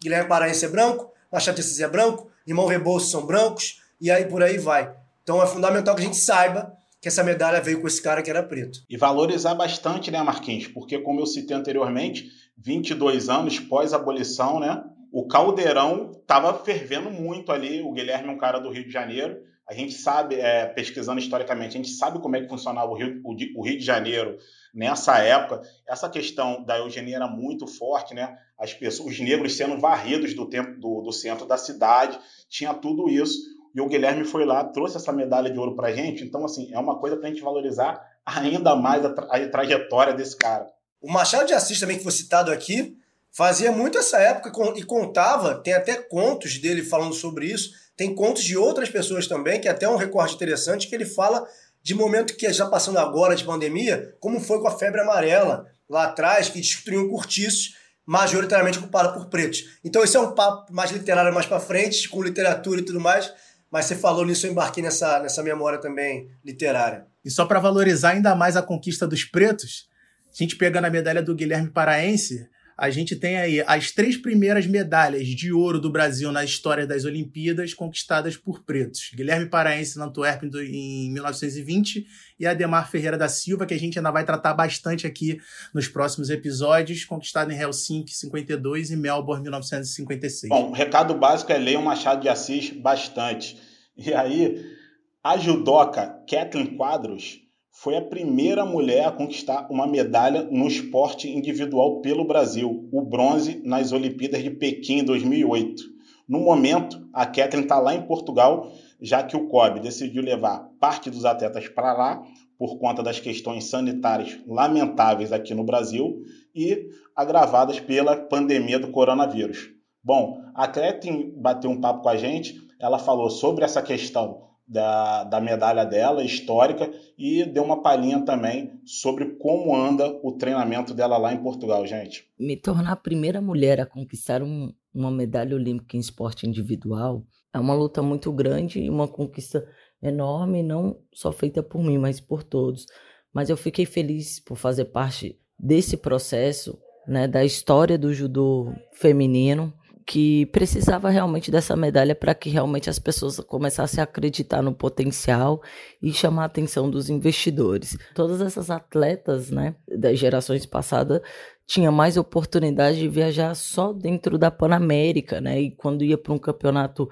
[0.00, 4.24] Guilherme Paraense é branco, Machado de Assis é branco, Irmão Rebouças são brancos, e aí
[4.26, 4.94] por aí vai.
[5.22, 8.28] Então é fundamental que a gente saiba que essa medalha veio com esse cara que
[8.28, 8.80] era preto.
[8.88, 10.66] E valorizar bastante, né, Marquinhos?
[10.68, 14.82] Porque, como eu citei anteriormente, 22 anos pós-abolição, né?
[15.10, 17.82] O caldeirão estava fervendo muito ali.
[17.82, 19.38] O Guilherme é um cara do Rio de Janeiro
[19.70, 23.20] a gente sabe, é, pesquisando historicamente, a gente sabe como é que funcionava o Rio,
[23.24, 24.36] o, o Rio de Janeiro
[24.74, 25.62] nessa época.
[25.88, 28.36] Essa questão da eugenia era muito forte, né?
[28.58, 33.08] As pessoas, os negros sendo varridos do, tempo, do, do centro da cidade, tinha tudo
[33.08, 33.38] isso.
[33.72, 36.24] E o Guilherme foi lá, trouxe essa medalha de ouro para gente.
[36.24, 40.12] Então, assim, é uma coisa para a gente valorizar ainda mais a, tra a trajetória
[40.12, 40.66] desse cara.
[41.00, 42.96] O Machado de Assis, também, que foi citado aqui,
[43.30, 48.44] fazia muito essa época e contava, tem até contos dele falando sobre isso, tem contos
[48.44, 51.46] de outras pessoas também, que é até um recorte interessante, que ele fala
[51.82, 56.04] de momento que já passando agora de pandemia, como foi com a febre amarela lá
[56.04, 59.78] atrás, que destruiu cortiços, majoritariamente ocupado por pretos.
[59.84, 63.30] Então esse é um papo mais literário mais para frente, com literatura e tudo mais,
[63.70, 67.06] mas você falou nisso, eu embarquei nessa, nessa memória também literária.
[67.22, 69.90] E só para valorizar ainda mais a conquista dos pretos,
[70.32, 72.48] a gente pegando a medalha do Guilherme Paraense,
[72.80, 77.04] a gente tem aí as três primeiras medalhas de ouro do Brasil na história das
[77.04, 79.10] Olimpíadas conquistadas por pretos.
[79.14, 82.06] Guilherme Paraense na Antuérpia em 1920
[82.38, 85.38] e Ademar Ferreira da Silva, que a gente ainda vai tratar bastante aqui
[85.74, 90.48] nos próximos episódios, conquistado em Helsinki 52 e Melbourne 1956.
[90.48, 93.60] Bom, o recado básico é o Machado de Assis bastante.
[93.94, 94.74] E aí,
[95.22, 97.40] a judoca Kathleen Quadros
[97.72, 103.62] foi a primeira mulher a conquistar uma medalha no esporte individual pelo Brasil, o bronze
[103.64, 105.82] nas Olimpíadas de Pequim em 2008.
[106.28, 111.10] No momento, a Kathleen está lá em Portugal, já que o COB decidiu levar parte
[111.10, 112.22] dos atletas para lá
[112.58, 116.22] por conta das questões sanitárias lamentáveis aqui no Brasil
[116.54, 119.70] e agravadas pela pandemia do coronavírus.
[120.04, 125.24] Bom, a Kathleen bateu um papo com a gente, ela falou sobre essa questão da,
[125.24, 131.18] da medalha dela, histórica, e deu uma palhinha também sobre como anda o treinamento dela
[131.18, 132.30] lá em Portugal, gente.
[132.38, 137.58] Me tornar a primeira mulher a conquistar um, uma medalha olímpica em esporte individual é
[137.58, 139.66] uma luta muito grande e uma conquista
[140.00, 142.86] enorme, não só feita por mim, mas por todos.
[143.32, 149.72] mas eu fiquei feliz por fazer parte desse processo, né, da história do judô feminino,
[150.10, 155.62] que precisava realmente dessa medalha para que realmente as pessoas começassem a acreditar no potencial
[156.02, 157.96] e chamar a atenção dos investidores.
[158.12, 161.20] Todas essas atletas, né, das gerações passadas
[161.64, 165.60] tinha mais oportunidade de viajar só dentro da Panamérica, né?
[165.60, 167.08] E quando ia para um campeonato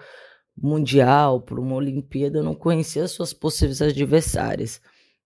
[0.61, 4.81] mundial, para uma Olimpíada, não conhecia suas possíveis adversárias.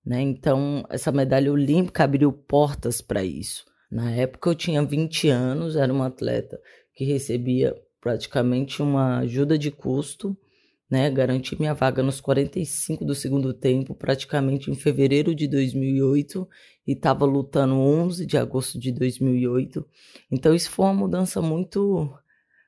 [0.04, 0.20] Né?
[0.20, 3.64] Então, essa medalha olímpica abriu portas para isso.
[3.90, 6.60] Na época, eu tinha 20 anos, era uma atleta
[6.94, 10.36] que recebia praticamente uma ajuda de custo,
[10.90, 11.10] né?
[11.10, 16.46] Garanti minha vaga nos 45 do segundo tempo, praticamente em fevereiro de 2008,
[16.86, 19.86] e estava lutando 11 de agosto de 2008.
[20.30, 22.12] Então, isso foi uma mudança muito,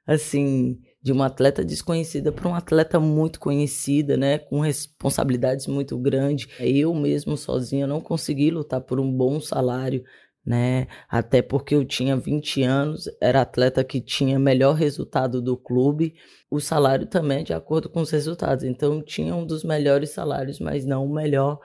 [0.07, 6.49] assim, de uma atleta desconhecida para uma atleta muito conhecida, né, com responsabilidades muito grandes.
[6.59, 10.03] Eu mesmo sozinha não consegui lutar por um bom salário,
[10.45, 10.87] né?
[11.09, 16.15] Até porque eu tinha 20 anos, era atleta que tinha melhor resultado do clube,
[16.51, 18.65] o salário também é de acordo com os resultados.
[18.65, 21.59] Então tinha um dos melhores salários, mas não o melhor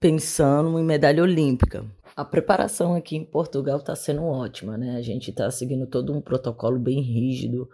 [0.00, 1.84] pensando em medalha olímpica.
[2.16, 4.96] A preparação aqui em Portugal está sendo ótima, né?
[4.96, 7.68] A gente está seguindo todo um protocolo bem rígido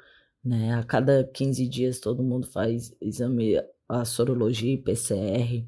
[0.45, 0.75] né?
[0.75, 5.67] A cada 15 dias todo mundo faz exame, a sorologia e PCR,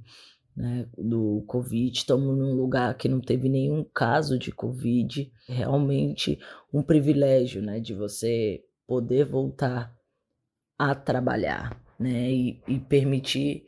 [0.57, 0.87] né?
[0.97, 1.97] Do Covid.
[1.97, 5.31] Estamos num lugar que não teve nenhum caso de Covid.
[5.49, 6.39] Realmente
[6.73, 7.81] um privilégio, né?
[7.81, 9.95] De você poder voltar
[10.79, 12.31] a trabalhar, né?
[12.31, 13.65] E, e permitir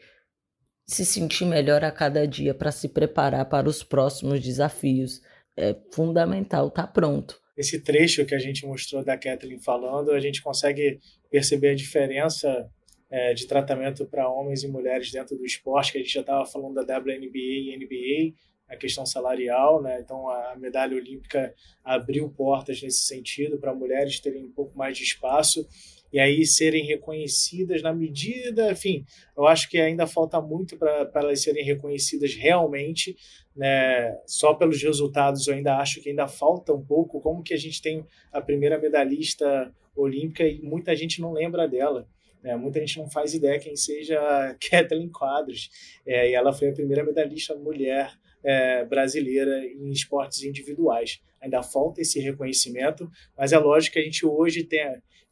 [0.87, 5.21] se sentir melhor a cada dia para se preparar para os próximos desafios.
[5.57, 10.21] É fundamental estar tá pronto esse trecho que a gente mostrou da Kathleen falando, a
[10.21, 10.99] gente consegue
[11.31, 12.69] perceber a diferença
[13.15, 16.45] é, de tratamento para homens e mulheres dentro do esporte, que a gente já estava
[16.45, 18.35] falando da WNBA e NBA,
[18.69, 20.01] a questão salarial, né?
[20.01, 25.05] Então a medalha olímpica abriu portas nesse sentido para mulheres terem um pouco mais de
[25.05, 25.65] espaço
[26.13, 29.05] e aí serem reconhecidas na medida, enfim,
[29.37, 33.17] eu acho que ainda falta muito para elas serem reconhecidas realmente,
[33.55, 34.13] né?
[34.27, 37.81] Só pelos resultados eu ainda acho que ainda falta um pouco, como que a gente
[37.81, 42.09] tem a primeira medalhista olímpica e muita gente não lembra dela.
[42.45, 42.55] Né?
[42.57, 44.21] Muita gente não faz ideia quem seja
[44.71, 45.71] Kathleen Quadros.
[46.07, 48.13] É, e ela foi a primeira medalhista mulher
[48.45, 51.21] é, brasileira em esportes individuais.
[51.41, 54.85] Ainda falta esse reconhecimento, mas é lógico que a gente hoje tem,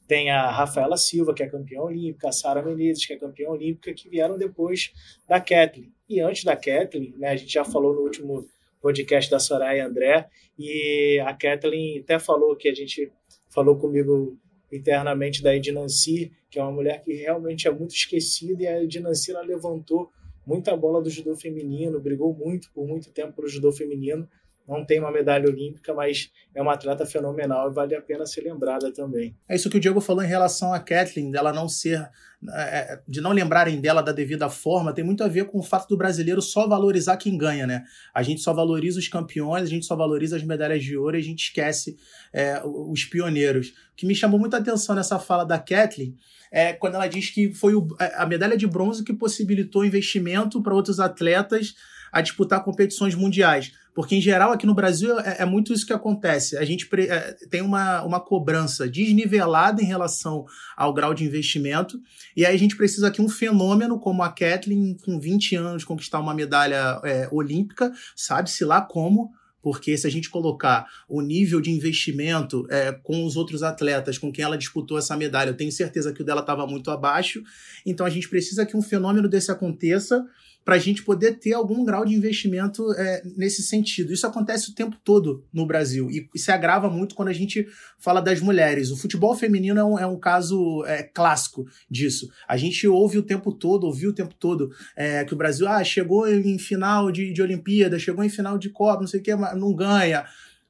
[0.08, 3.92] tem a Rafaela Silva, que é campeã olímpica, a Sara Menezes, que é campeã olímpica,
[3.92, 4.90] que vieram depois
[5.28, 5.92] da Kathleen.
[6.08, 8.46] E antes da Kathleen, né, a gente já falou no último
[8.80, 13.10] podcast da Soraya André, e a Kathleen até falou que a gente
[13.48, 14.36] falou comigo
[14.72, 19.32] internamente da Ednancy, que é uma mulher que realmente é muito esquecida, e a Ednancy
[19.32, 20.10] levantou
[20.46, 24.28] muita bola do judô feminino, brigou muito por muito tempo pelo judô feminino,
[24.72, 28.42] não tem uma medalha olímpica, mas é uma atleta fenomenal e vale a pena ser
[28.42, 29.36] lembrada também.
[29.48, 32.08] É isso que o Diego falou em relação a Kathleen, dela não ser,
[32.54, 35.88] é, de não lembrarem dela da devida forma, tem muito a ver com o fato
[35.88, 37.84] do brasileiro só valorizar quem ganha, né?
[38.14, 41.20] A gente só valoriza os campeões, a gente só valoriza as medalhas de ouro e
[41.20, 41.96] a gente esquece
[42.32, 43.68] é, os pioneiros.
[43.68, 46.16] O que me chamou muita atenção nessa fala da Kathleen
[46.50, 50.74] é quando ela diz que foi o, a medalha de bronze que possibilitou investimento para
[50.74, 51.74] outros atletas
[52.12, 53.72] a disputar competições mundiais.
[53.94, 56.56] Porque, em geral, aqui no Brasil é, é muito isso que acontece.
[56.56, 60.44] A gente é, tem uma, uma cobrança desnivelada em relação
[60.76, 62.00] ao grau de investimento,
[62.36, 66.20] e aí a gente precisa aqui um fenômeno como a Kathleen, com 20 anos, conquistar
[66.20, 69.30] uma medalha é, olímpica, sabe-se lá como,
[69.62, 74.32] porque se a gente colocar o nível de investimento é, com os outros atletas com
[74.32, 77.42] quem ela disputou essa medalha, eu tenho certeza que o dela estava muito abaixo.
[77.86, 80.26] Então a gente precisa que um fenômeno desse aconteça
[80.64, 84.12] para a gente poder ter algum grau de investimento é, nesse sentido.
[84.12, 87.66] Isso acontece o tempo todo no Brasil e, e, se agrava muito quando a gente
[87.98, 88.90] fala das mulheres.
[88.90, 92.28] O futebol feminino é um, é um caso é, clássico disso.
[92.46, 95.82] A gente ouve o tempo todo, ouviu o tempo todo é, que o Brasil ah,
[95.82, 99.34] chegou em final de, de Olimpíada, chegou em final de Copa, não sei o que,
[99.34, 100.24] não ganha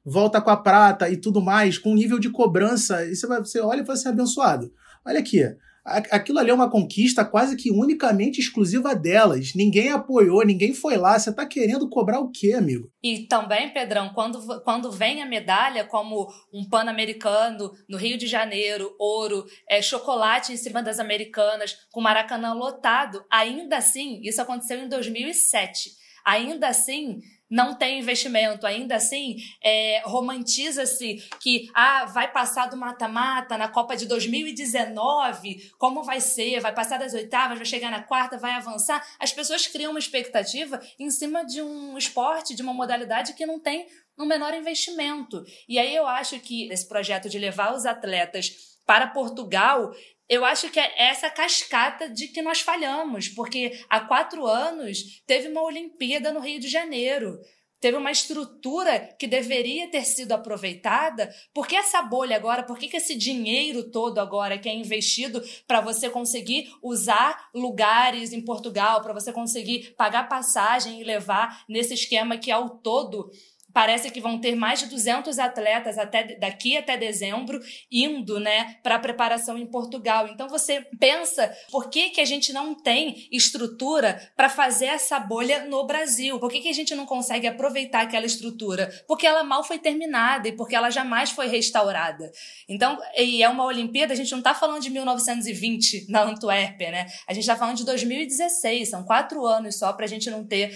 [0.05, 3.39] volta com a prata e tudo mais, com um nível de cobrança, e você, vai,
[3.39, 4.71] você olha e vai ser abençoado.
[5.05, 5.43] Olha aqui,
[5.85, 9.53] aquilo ali é uma conquista quase que unicamente exclusiva delas.
[9.53, 11.19] Ninguém apoiou, ninguém foi lá.
[11.19, 12.89] Você está querendo cobrar o quê, amigo?
[13.03, 18.95] E também, Pedrão, quando, quando vem a medalha, como um pan-americano no Rio de Janeiro,
[18.97, 24.87] ouro, é, chocolate em cima das americanas, com Maracanã lotado, ainda assim, isso aconteceu em
[24.87, 25.91] 2007.
[26.25, 27.19] Ainda assim,
[27.53, 28.65] não tem investimento.
[28.65, 36.01] Ainda assim, é, romantiza-se que ah, vai passar do mata-mata na Copa de 2019, como
[36.01, 36.59] vai ser?
[36.59, 39.05] Vai passar das oitavas, vai chegar na quarta, vai avançar.
[39.19, 43.59] As pessoas criam uma expectativa em cima de um esporte, de uma modalidade que não
[43.59, 43.85] tem
[44.17, 45.45] um menor investimento.
[45.69, 49.93] E aí eu acho que esse projeto de levar os atletas para Portugal
[50.33, 55.47] eu acho que é essa cascata de que nós falhamos, porque há quatro anos teve
[55.47, 57.39] uma Olimpíada no Rio de Janeiro.
[57.79, 61.29] Teve uma estrutura que deveria ter sido aproveitada.
[61.53, 62.63] Por que essa bolha agora?
[62.63, 68.31] Por que, que esse dinheiro todo agora que é investido para você conseguir usar lugares
[68.31, 73.29] em Portugal, para você conseguir pagar passagem e levar nesse esquema que ao todo
[73.73, 77.59] Parece que vão ter mais de 200 atletas até daqui até dezembro
[77.91, 80.27] indo, né, para a preparação em Portugal.
[80.27, 85.65] Então você pensa, por que que a gente não tem estrutura para fazer essa bolha
[85.65, 86.39] no Brasil?
[86.39, 88.91] Por que que a gente não consegue aproveitar aquela estrutura?
[89.07, 92.31] Porque ela mal foi terminada e porque ela jamais foi restaurada.
[92.69, 97.07] Então, e é uma Olimpíada, a gente não está falando de 1920 na Antuérpia, né?
[97.27, 100.71] A gente está falando de 2016, são quatro anos só para a gente não ter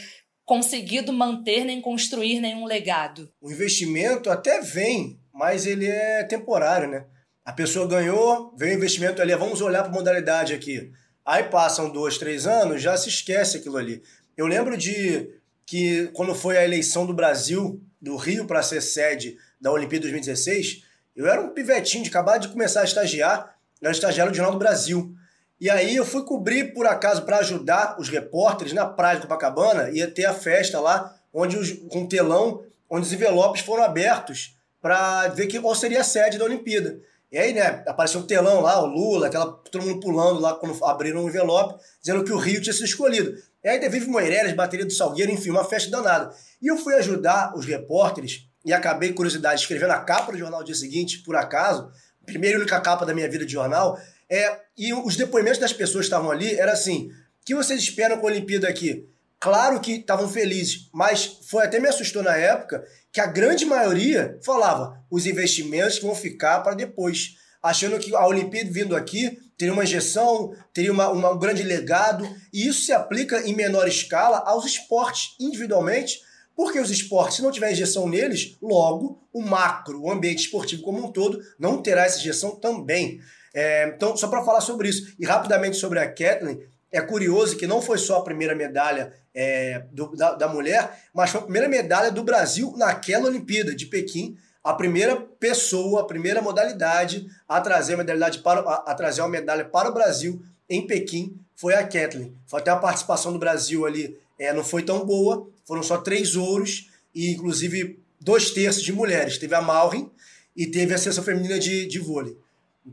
[0.48, 3.30] conseguido manter nem construir nenhum legado.
[3.42, 7.06] O investimento até vem, mas ele é temporário, né?
[7.44, 10.90] A pessoa ganhou, veio o investimento ali, vamos olhar para modalidade aqui.
[11.26, 14.02] Aí passam dois, três anos, já se esquece aquilo ali.
[14.38, 15.30] Eu lembro de
[15.66, 20.84] que quando foi a eleição do Brasil, do Rio para ser sede da Olimpíada 2016,
[21.14, 24.60] eu era um pivetinho de acabar de começar a estagiar, era estagiário do Jornal do
[24.60, 25.14] Brasil.
[25.60, 29.90] E aí eu fui cobrir, por acaso, para ajudar os repórteres na praia de Copacabana,
[29.90, 34.56] ia ter a festa lá, onde os, com um telão, onde os envelopes foram abertos
[34.80, 37.00] para ver que, qual seria a sede da Olimpíada.
[37.32, 40.84] E aí, né, apareceu um telão lá, o Lula, aquela, todo mundo pulando lá quando
[40.86, 43.34] abriram o envelope, dizendo que o Rio tinha sido escolhido.
[43.64, 46.34] E aí teve Moreiras, bateria do Salgueiro, enfim, uma festa danada.
[46.62, 50.66] E eu fui ajudar os repórteres e acabei, curiosidade, escrevendo a capa do jornal no
[50.66, 51.92] dia seguinte, por acaso,
[52.26, 54.00] primeira e única capa da minha vida de jornal,
[54.30, 57.10] é, e os depoimentos das pessoas que estavam ali era assim:
[57.42, 59.08] o que vocês esperam com a Olimpíada aqui?
[59.40, 64.40] Claro que estavam felizes, mas foi até me assustou na época que a grande maioria
[64.44, 69.74] falava os investimentos que vão ficar para depois, achando que a Olimpíada vindo aqui teria
[69.74, 74.40] uma injeção, teria uma, uma, um grande legado, e isso se aplica em menor escala
[74.40, 76.20] aos esportes individualmente,
[76.56, 81.06] porque os esportes, se não tiver injeção neles, logo o macro, o ambiente esportivo como
[81.06, 83.20] um todo, não terá essa injeção também.
[83.54, 87.68] É, então, só para falar sobre isso, e rapidamente sobre a Kathleen, é curioso que
[87.68, 91.68] não foi só a primeira medalha é, do, da, da, mulher, mas foi a primeira
[91.68, 94.38] medalha do Brasil naquela Olimpíada de Pequim.
[94.64, 99.30] A primeira pessoa, a primeira modalidade a trazer a, modalidade para, a, a trazer uma
[99.30, 102.36] medalha para o Brasil em Pequim foi a Kathleen.
[102.48, 106.36] Foi até a participação do Brasil ali é, não foi tão boa, foram só três
[106.36, 109.38] ouros e inclusive dois terços de mulheres.
[109.38, 110.10] Teve a Malrin
[110.56, 112.38] e teve a seleção feminina de, de vôlei.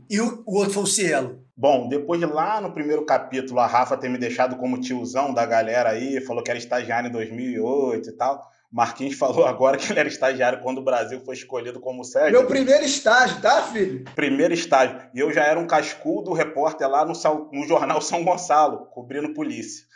[0.09, 1.45] E o, o outro foi o Cielo.
[1.57, 5.45] Bom, depois de lá no primeiro capítulo, a Rafa ter me deixado como tiozão da
[5.45, 8.41] galera aí, falou que era estagiário em 2008 e tal.
[8.71, 12.33] Marquinhos falou agora que ele era estagiário quando o Brasil foi escolhido como sede.
[12.33, 14.03] Meu primeiro estágio, tá, filho?
[14.15, 14.99] Primeiro estágio.
[15.13, 17.13] E eu já era um cascudo repórter lá no,
[17.53, 19.85] no jornal São Gonçalo, cobrindo polícia.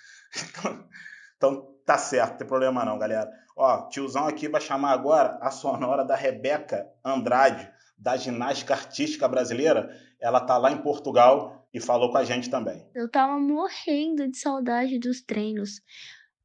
[0.51, 0.85] Então,
[1.35, 3.27] então tá certo, não tem problema não, galera.
[3.57, 7.69] Ó, tiozão aqui vai chamar agora a sonora da Rebeca Andrade
[7.99, 12.83] da ginástica artística brasileira, ela tá lá em Portugal e falou com a gente também.
[12.95, 15.81] Eu tava morrendo de saudade dos treinos.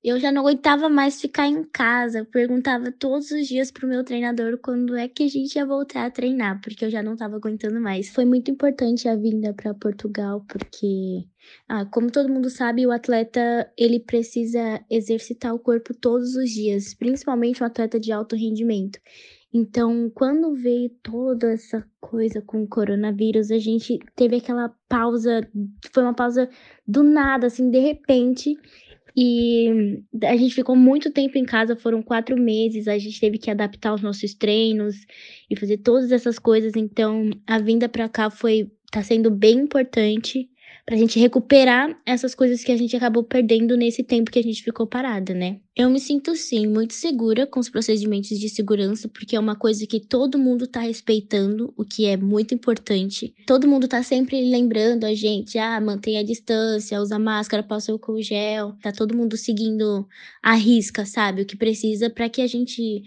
[0.03, 2.19] Eu já não aguentava mais ficar em casa.
[2.19, 6.05] Eu perguntava todos os dias pro meu treinador quando é que a gente ia voltar
[6.05, 8.11] a treinar, porque eu já não estava aguentando mais.
[8.11, 11.25] Foi muito importante a vinda para Portugal, porque
[11.67, 16.93] ah, como todo mundo sabe, o atleta ele precisa exercitar o corpo todos os dias,
[16.93, 18.99] principalmente um atleta de alto rendimento.
[19.57, 25.49] Então, quando veio toda essa coisa com o coronavírus, a gente teve aquela pausa,
[25.93, 26.51] foi uma pausa
[26.85, 28.57] do nada, assim, de repente.
[29.17, 33.49] E a gente ficou muito tempo em casa, foram quatro meses, a gente teve que
[33.49, 34.97] adaptar os nossos treinos
[35.49, 36.73] e fazer todas essas coisas.
[36.75, 40.51] Então, a vinda para cá foi, tá sendo bem importante
[40.85, 44.63] pra gente recuperar essas coisas que a gente acabou perdendo nesse tempo que a gente
[44.63, 45.61] ficou parada, né?
[45.75, 49.87] Eu me sinto sim muito segura com os procedimentos de segurança, porque é uma coisa
[49.87, 53.35] que todo mundo tá respeitando, o que é muito importante.
[53.47, 58.23] Todo mundo tá sempre lembrando a gente, ah, mantenha a distância, usa máscara, passa o
[58.23, 60.07] gel, tá todo mundo seguindo
[60.43, 61.43] a risca, sabe?
[61.43, 63.03] O que precisa para que a gente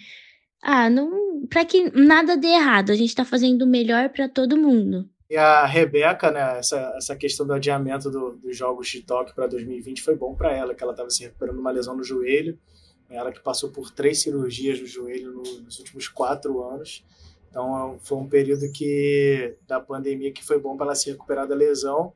[0.61, 2.91] ah, não, para que nada dê errado.
[2.91, 5.09] A gente tá fazendo o melhor para todo mundo.
[5.29, 9.47] E a Rebeca, né, essa, essa questão do adiamento do, dos Jogos de Tóquio para
[9.47, 12.57] 2020 foi bom para ela, que ela estava se recuperando uma lesão no joelho
[13.09, 17.03] Ela que passou por três cirurgias no joelho nos últimos quatro anos.
[17.49, 21.55] Então foi um período que da pandemia que foi bom para ela se recuperar da
[21.55, 22.13] lesão.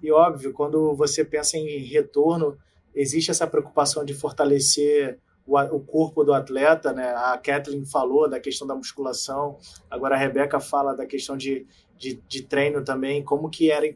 [0.00, 2.56] E óbvio, quando você pensa em retorno,
[2.94, 7.12] existe essa preocupação de fortalecer o, o corpo do atleta, né?
[7.14, 9.58] A Kathleen falou da questão da musculação,
[9.90, 11.66] agora a Rebeca fala da questão de,
[12.02, 13.86] de, de, treino também, como que era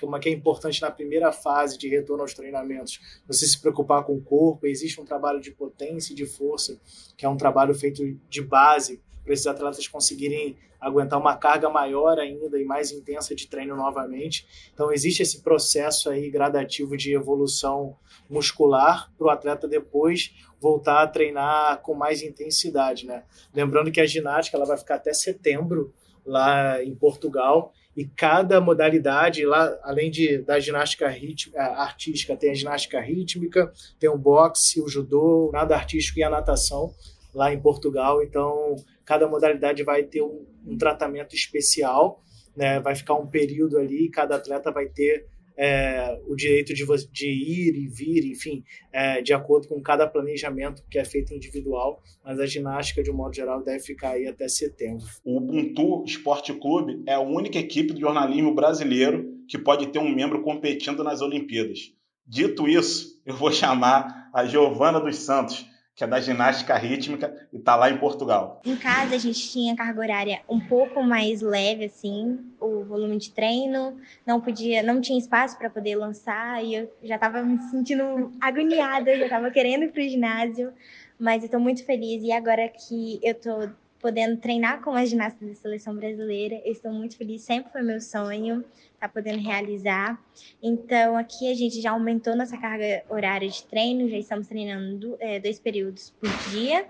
[0.00, 4.16] como que é importante na primeira fase de retorno aos treinamentos, você se preocupar com
[4.16, 6.76] o corpo, existe um trabalho de potência e de força,
[7.16, 12.18] que é um trabalho feito de base para esses atletas conseguirem aguentar uma carga maior
[12.18, 14.44] ainda e mais intensa de treino novamente.
[14.74, 17.96] Então existe esse processo aí gradativo de evolução
[18.28, 23.22] muscular para o atleta depois voltar a treinar com mais intensidade, né?
[23.54, 25.94] Lembrando que a ginástica ela vai ficar até setembro
[26.24, 33.00] lá em Portugal e cada modalidade lá, além de da ginástica artística, tem a ginástica
[33.00, 36.94] rítmica, tem o boxe, o judô, o nado artístico e a natação
[37.34, 38.22] lá em Portugal.
[38.22, 42.22] Então cada modalidade vai ter um, um tratamento especial,
[42.56, 42.80] né?
[42.80, 47.74] Vai ficar um período ali, cada atleta vai ter é, o direito de, de, ir
[47.74, 52.46] e vir, enfim, é, de acordo com cada planejamento que é feito individual, mas a
[52.46, 55.06] ginástica, de um modo geral, deve ficar aí até setembro.
[55.24, 60.14] O Ubuntu Esporte Clube é a única equipe de jornalismo brasileiro que pode ter um
[60.14, 61.92] membro competindo nas Olimpíadas.
[62.26, 67.58] Dito isso, eu vou chamar a Giovana dos Santos, que é da ginástica rítmica e
[67.58, 68.60] está lá em Portugal.
[68.64, 73.30] Em casa a gente tinha carga horária um pouco mais leve, assim, o volume de
[73.30, 78.32] treino, não podia, não tinha espaço para poder lançar e eu já estava me sentindo
[78.40, 80.72] agoniada, já estava querendo ir para o ginásio,
[81.18, 83.70] mas eu estou muito feliz e agora que eu estou
[84.02, 86.60] podendo treinar com as ginastas da seleção brasileira.
[86.64, 90.20] Estou muito feliz, sempre foi meu sonho estar tá podendo realizar.
[90.60, 95.38] Então, aqui a gente já aumentou nossa carga horária de treino, já estamos treinando é,
[95.38, 96.84] dois períodos por dia.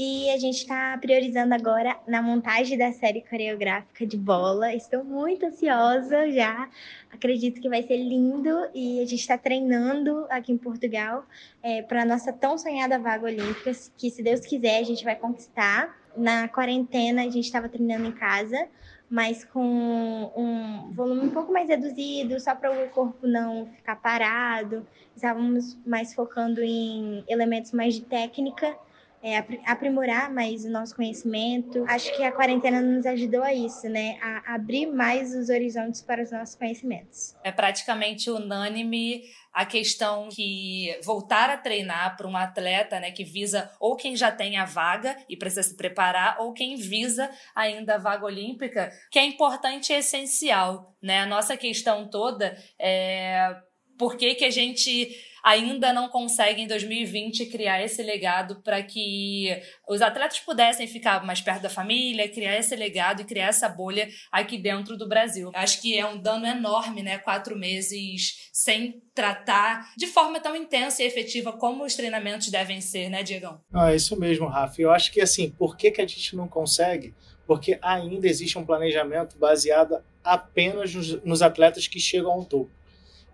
[0.00, 4.72] E a gente está priorizando agora na montagem da série coreográfica de bola.
[4.72, 6.68] Estou muito ansiosa já.
[7.10, 11.26] Acredito que vai ser lindo e a gente está treinando aqui em Portugal
[11.60, 15.16] é, para a nossa tão sonhada vaga olímpica, que se Deus quiser a gente vai
[15.16, 18.68] conquistar na quarentena a gente estava treinando em casa,
[19.08, 24.86] mas com um volume um pouco mais reduzido, só para o corpo não ficar parado.
[25.16, 28.76] Estávamos mais focando em elementos mais de técnica
[29.22, 31.84] é, aprimorar mais o nosso conhecimento.
[31.88, 34.18] Acho que a quarentena nos ajudou a isso, né?
[34.22, 37.34] A abrir mais os horizontes para os nossos conhecimentos.
[37.42, 39.24] É praticamente unânime
[39.58, 44.30] a questão que voltar a treinar para um atleta, né, que visa ou quem já
[44.30, 49.18] tem a vaga e precisa se preparar, ou quem visa ainda a vaga olímpica, que
[49.18, 51.22] é importante e essencial, né?
[51.22, 53.52] A nossa questão toda é
[53.98, 55.10] por que, que a gente
[55.48, 59.48] ainda não consegue em 2020 criar esse legado para que
[59.88, 64.06] os atletas pudessem ficar mais perto da família, criar esse legado e criar essa bolha
[64.30, 65.50] aqui dentro do Brasil.
[65.54, 67.16] Acho que é um dano enorme, né?
[67.16, 73.08] Quatro meses sem tratar de forma tão intensa e efetiva como os treinamentos devem ser,
[73.08, 73.58] né, Diegão?
[73.72, 74.82] Ah, é isso mesmo, Rafa.
[74.82, 77.14] Eu acho que assim, por que, que a gente não consegue?
[77.46, 82.77] Porque ainda existe um planejamento baseado apenas nos, nos atletas que chegam ao topo.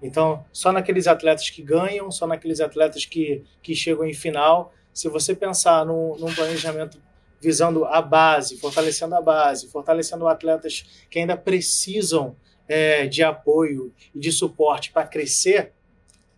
[0.05, 4.75] Então, só naqueles atletas que ganham, só naqueles atletas que, que chegam em final.
[4.93, 7.01] Se você pensar num, num planejamento
[7.41, 12.37] visando a base, fortalecendo a base, fortalecendo atletas que ainda precisam
[12.69, 15.73] é, de apoio e de suporte para crescer,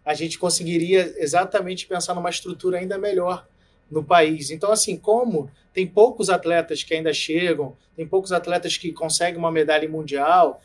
[0.05, 3.49] a gente conseguiria exatamente pensar numa estrutura ainda melhor
[3.91, 4.53] no país.
[4.53, 9.51] Então, assim, como tem poucos atletas que ainda chegam, tem poucos atletas que conseguem uma
[9.51, 10.63] medalha mundial,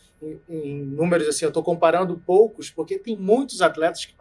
[0.47, 4.13] em, números assim, eu estou comparando poucos, porque tem muitos atletas que,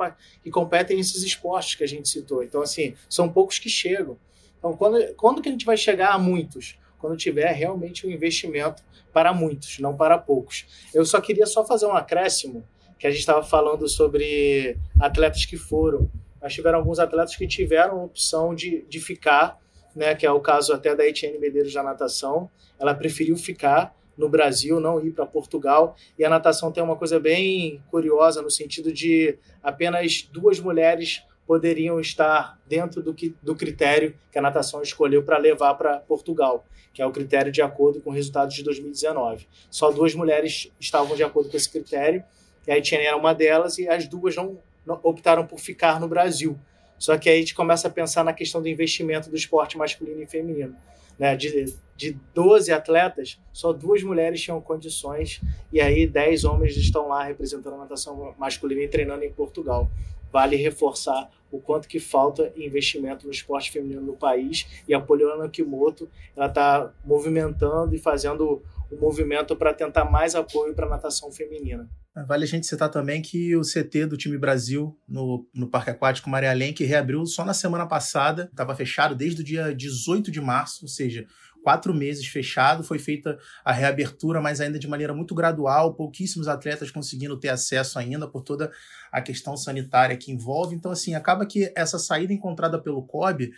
[0.43, 2.43] que competem nesses esportes que a gente citou.
[2.43, 4.19] Então, assim, são poucos que chegam.
[4.59, 6.79] Então, quando, quando que a gente vai chegar a muitos?
[6.99, 8.83] Quando tiver realmente um investimento
[9.13, 10.67] para muitos, não para poucos.
[10.95, 12.65] Eu só queria só fazer um acréscimo,
[12.99, 16.11] que a gente estava falando sobre atletas que foram.
[16.41, 19.59] Mas tiveram alguns atletas que tiveram a opção de, de ficar,
[19.97, 22.51] né, que é o caso até da Etienne Medeiros da natação.
[22.79, 25.97] Ela preferiu ficar no Brasil, não ir para Portugal.
[26.19, 31.99] E a natação tem uma coisa bem curiosa no sentido de apenas duas mulheres poderiam
[31.99, 37.03] estar dentro do, que, do critério que a natação escolheu para levar para Portugal, que
[37.03, 39.49] é o critério de acordo com os resultados de 2019.
[39.69, 42.23] Só duas mulheres estavam de acordo com esse critério,
[42.69, 46.07] e a Etienne era uma delas, e as duas não, não optaram por ficar no
[46.07, 46.57] Brasil.
[47.01, 50.23] Só que aí a gente começa a pensar na questão do investimento do esporte masculino
[50.23, 50.77] e feminino
[51.21, 55.39] né, de, de 12 atletas, só duas mulheres tinham condições,
[55.71, 59.91] e aí 10 homens estão lá representando a natação masculina e treinando em Portugal.
[60.33, 65.49] vale reforçar o quanto que falta investimento no esporte feminino no país e a Poliana
[65.49, 68.63] Kimoto ela está movimentando e fazendo
[68.93, 71.89] um movimento para tentar mais apoio para a natação feminina.
[72.27, 76.29] Vale a gente citar também que o CT do time Brasil no, no Parque Aquático
[76.29, 80.85] Maria Lenk reabriu só na semana passada, estava fechado desde o dia 18 de março,
[80.85, 81.25] ou seja,
[81.63, 86.91] quatro meses fechado, foi feita a reabertura, mas ainda de maneira muito gradual, pouquíssimos atletas
[86.91, 88.71] conseguindo ter acesso ainda por toda
[89.13, 90.75] a questão sanitária que envolve.
[90.75, 93.51] Então, assim, acaba que essa saída encontrada pelo COB,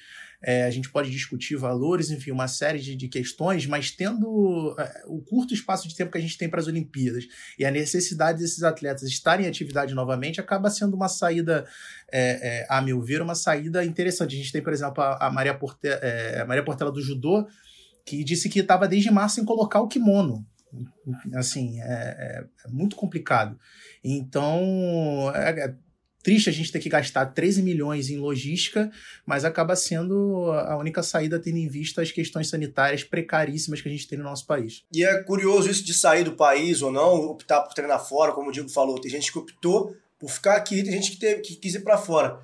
[0.43, 5.03] é, a gente pode discutir valores, enfim, uma série de, de questões, mas tendo é,
[5.07, 7.25] o curto espaço de tempo que a gente tem para as Olimpíadas
[7.59, 11.65] e a necessidade desses atletas estarem em atividade novamente, acaba sendo uma saída,
[12.11, 14.35] é, é a meu ver, uma saída interessante.
[14.35, 17.47] A gente tem, por exemplo, a, a Maria, Porte, é, a Maria Portela do Judô,
[18.05, 20.45] que disse que estava desde março sem colocar o kimono.
[21.35, 23.59] Assim, é, é, é muito complicado.
[24.03, 25.75] Então, é,
[26.23, 28.91] triste a gente ter que gastar 13 milhões em logística,
[29.27, 33.93] mas acaba sendo a única saída tendo em vista as questões sanitárias precaríssimas que a
[33.93, 34.85] gente tem no nosso país.
[34.95, 38.51] E é curioso isso de sair do país ou não, optar por treinar fora, como
[38.51, 39.01] o Diego falou.
[39.01, 41.99] Tem gente que optou por ficar aqui, tem gente que, teve, que quis ir para
[41.99, 42.39] fora.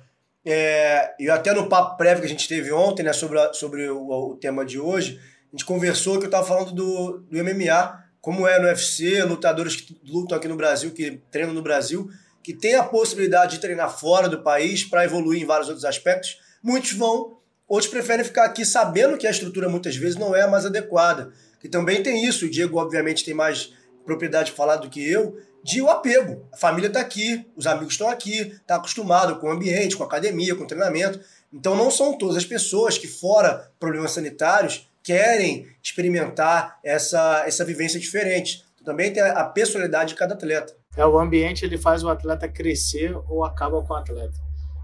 [0.45, 3.89] É, e até no papo prévio que a gente teve ontem, né, sobre, a, sobre
[3.89, 5.19] o, o tema de hoje,
[5.51, 9.75] a gente conversou que eu estava falando do, do MMA, como é no UFC, lutadores
[9.75, 12.09] que lutam aqui no Brasil, que treinam no Brasil,
[12.43, 16.39] que tem a possibilidade de treinar fora do país para evoluir em vários outros aspectos.
[16.63, 17.37] Muitos vão,
[17.67, 21.31] outros preferem ficar aqui sabendo que a estrutura muitas vezes não é a mais adequada.
[21.59, 23.73] Que também tem isso, o Diego obviamente tem mais
[24.05, 26.47] propriedade de falar do que eu, de o apego.
[26.53, 30.07] A família está aqui, os amigos estão aqui, está acostumado com o ambiente, com a
[30.07, 31.19] academia, com o treinamento.
[31.53, 37.99] Então não são todas as pessoas que, fora problemas sanitários, querem experimentar essa, essa vivência
[37.99, 38.63] diferente.
[38.83, 40.75] Também tem a personalidade de cada atleta.
[40.99, 44.37] É, o ambiente ele faz o atleta crescer ou acaba com o atleta.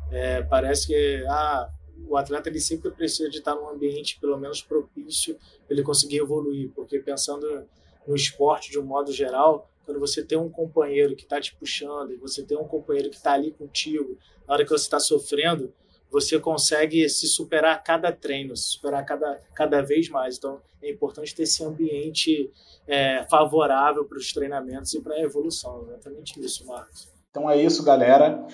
[0.10, 1.70] É, parece que ah,
[2.08, 5.36] o atleta ele sempre precisa de estar num ambiente pelo menos propício
[5.68, 7.68] para ele conseguir evoluir, porque pensando
[8.08, 12.18] no esporte de um modo geral, quando você tem um companheiro que está te puxando
[12.18, 15.74] você tem um companheiro que está ali contigo na hora que você está sofrendo,
[16.16, 20.38] você consegue se superar a cada treino, se superar cada, cada vez mais.
[20.38, 22.50] Então, é importante ter esse ambiente
[22.88, 25.84] é, favorável para os treinamentos e para a evolução.
[25.90, 27.10] Exatamente isso, Marcos.
[27.30, 28.48] Então é isso, galera.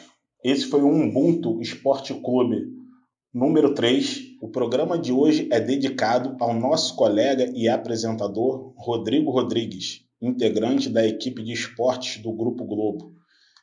[0.43, 2.67] Esse foi o Ubuntu Esporte Clube
[3.31, 4.37] número 3.
[4.41, 11.05] O programa de hoje é dedicado ao nosso colega e apresentador Rodrigo Rodrigues, integrante da
[11.05, 13.13] equipe de esportes do Grupo Globo.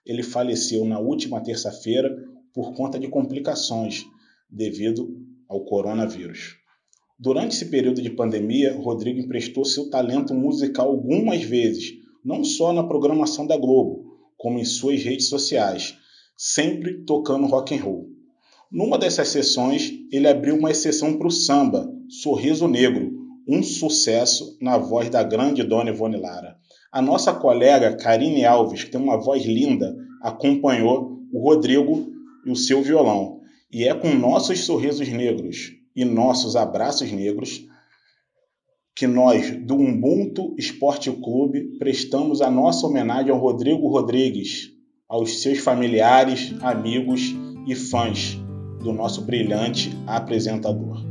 [0.07, 2.17] Ele faleceu na última terça-feira
[2.59, 4.05] por conta de complicações
[4.51, 5.17] devido
[5.49, 6.57] ao coronavírus.
[7.17, 11.93] Durante esse período de pandemia, Rodrigo emprestou seu talento musical algumas vezes,
[12.25, 14.07] não só na programação da Globo,
[14.37, 15.95] como em suas redes sociais,
[16.37, 18.09] sempre tocando rock and roll.
[18.73, 23.13] Numa dessas sessões, ele abriu uma exceção para o samba, Sorriso Negro,
[23.47, 26.57] um sucesso na voz da grande Dona Ivone Lara.
[26.91, 32.18] A nossa colega Karine Alves, que tem uma voz linda, acompanhou o Rodrigo
[32.49, 33.41] e o seu violão.
[33.71, 37.67] E é com nossos sorrisos negros e nossos abraços negros
[38.97, 44.71] que nós, do Ubuntu Esporte Clube, prestamos a nossa homenagem ao Rodrigo Rodrigues,
[45.09, 47.33] aos seus familiares, amigos
[47.67, 48.37] e fãs
[48.83, 51.08] do nosso brilhante apresentador.